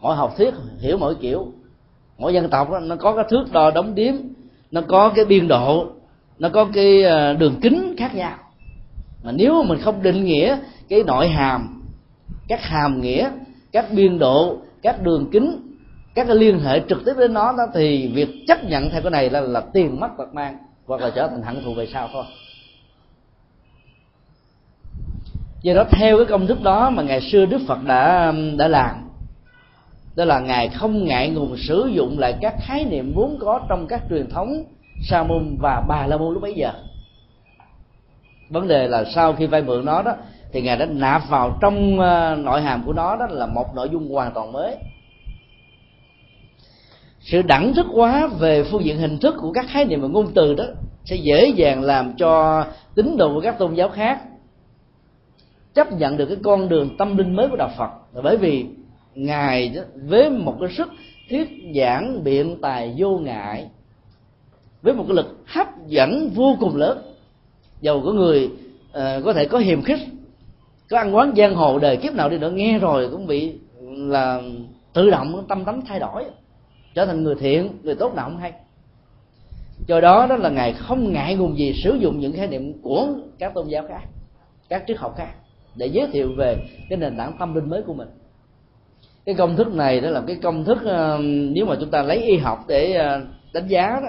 [0.00, 1.46] Mỗi học thuyết hiểu mỗi kiểu.
[2.18, 4.14] Mỗi dân tộc đó, nó có cái thước đo đóng điếm
[4.70, 5.86] nó có cái biên độ
[6.38, 8.38] nó có cái ờ, đường kính khác nhau.
[9.22, 10.58] Mà nếu mình không định nghĩa
[10.88, 11.82] cái nội hàm
[12.48, 13.30] các hàm nghĩa
[13.72, 15.60] các biên độ các đường kính
[16.14, 19.10] các cái liên hệ trực tiếp đến nó đó thì việc chấp nhận theo cái
[19.10, 20.58] này là là tiền mất tật mang
[20.92, 22.24] hoặc là trở thành hận thù về sau thôi.
[25.62, 29.10] Do đó, theo cái công thức đó mà ngày xưa đức phật đã đã làm.
[30.16, 33.86] Đó là ngài không ngại ngùng sử dụng lại các khái niệm vốn có trong
[33.86, 34.64] các truyền thống
[35.02, 36.72] sa môn và bà la môn lúc bấy giờ.
[38.48, 40.14] Vấn đề là sau khi vay mượn nó đó,
[40.52, 43.88] thì ngài đã nạp vào trong ờ, nội hàm của nó, đó là một nội
[43.92, 44.76] dung hoàn toàn mới
[47.22, 50.26] sự đẳng thức hóa về phương diện hình thức của các khái niệm và ngôn
[50.34, 50.64] từ đó
[51.04, 54.22] sẽ dễ dàng làm cho tín đồ của các tôn giáo khác
[55.74, 57.90] chấp nhận được cái con đường tâm linh mới của đạo Phật.
[58.22, 58.66] Bởi vì
[59.14, 60.88] ngài đó, với một cái sức
[61.30, 63.66] thuyết giảng biện tài vô ngại
[64.82, 66.98] với một cái lực hấp dẫn vô cùng lớn
[67.80, 68.50] dầu có người
[68.90, 70.00] uh, có thể có hiềm khích
[70.90, 73.52] có ăn quán giang hồ đời kiếp nào đi nữa nghe rồi cũng bị
[73.86, 74.42] là
[74.92, 76.24] tự động tâm tánh thay đổi
[76.94, 78.52] trở thành người thiện người tốt nào không hay.
[79.86, 83.08] Do đó đó là ngài không ngại ngùng gì sử dụng những khái niệm của
[83.38, 84.02] các tôn giáo khác
[84.68, 85.34] các triết học khác
[85.74, 86.56] để giới thiệu về
[86.88, 88.08] cái nền tảng tâm linh mới của mình.
[89.24, 92.18] Cái công thức này đó là cái công thức ờ, nếu mà chúng ta lấy
[92.18, 93.20] y học để ờ,
[93.52, 94.08] đánh giá đó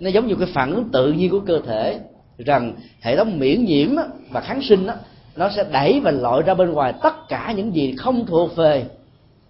[0.00, 2.00] nó giống như cái phản ứng tự nhiên của cơ thể
[2.38, 3.88] rằng hệ thống miễn nhiễm
[4.30, 4.94] và kháng sinh đó,
[5.36, 8.84] nó sẽ đẩy và loại ra bên ngoài tất cả những gì không thuộc về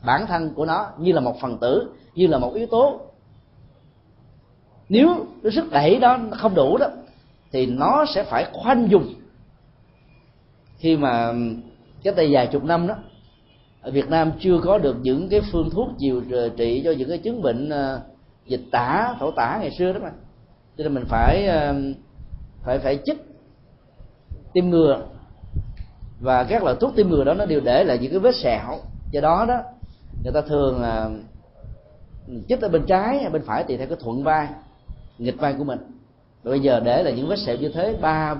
[0.04, 3.00] bản thân của nó như là một phần tử, như là một yếu tố.
[4.88, 6.86] Nếu cái sức đẩy đó không đủ đó,
[7.52, 9.14] thì nó sẽ phải khoanh dùng
[10.82, 11.32] khi mà
[12.02, 12.94] cái tay vài chục năm đó,
[13.82, 16.22] ở Việt Nam chưa có được những cái phương thuốc điều
[16.56, 18.00] trị cho những cái chứng bệnh ờ,
[18.46, 20.10] dịch tả, thổ tả ngày xưa đó mà.
[20.76, 21.74] Cho nên mình phải ờ,
[22.62, 23.18] phải phải chích
[24.52, 25.02] tiêm ngừa.
[26.20, 28.78] Và các loại thuốc tiêm ngừa đó nó đều để lại những cái vết sẹo.
[29.10, 29.58] Do đó đó
[30.22, 31.10] người ta thường là
[32.48, 34.48] chích ở bên trái bên phải thì theo cái thuận vai
[35.18, 35.78] nghịch vai của mình.
[36.42, 38.34] Và bây giờ để là những vết sẹo như thế ba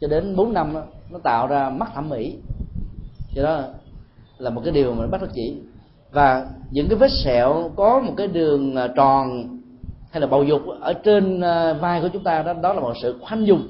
[0.00, 2.36] cho đến bốn năm đó, nó tạo ra mắt thẩm mỹ.
[3.34, 3.62] Cho đó
[4.38, 5.56] là một cái điều mà bắt đắc chỉ.
[6.10, 9.48] Và những cái vết sẹo có một cái đường à, tròn
[10.10, 12.94] hay là bầu dục ở trên à, vai của chúng ta đó đó là một
[13.02, 13.66] sự khoanh dùng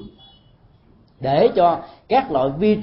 [1.19, 2.75] để cho các loại vi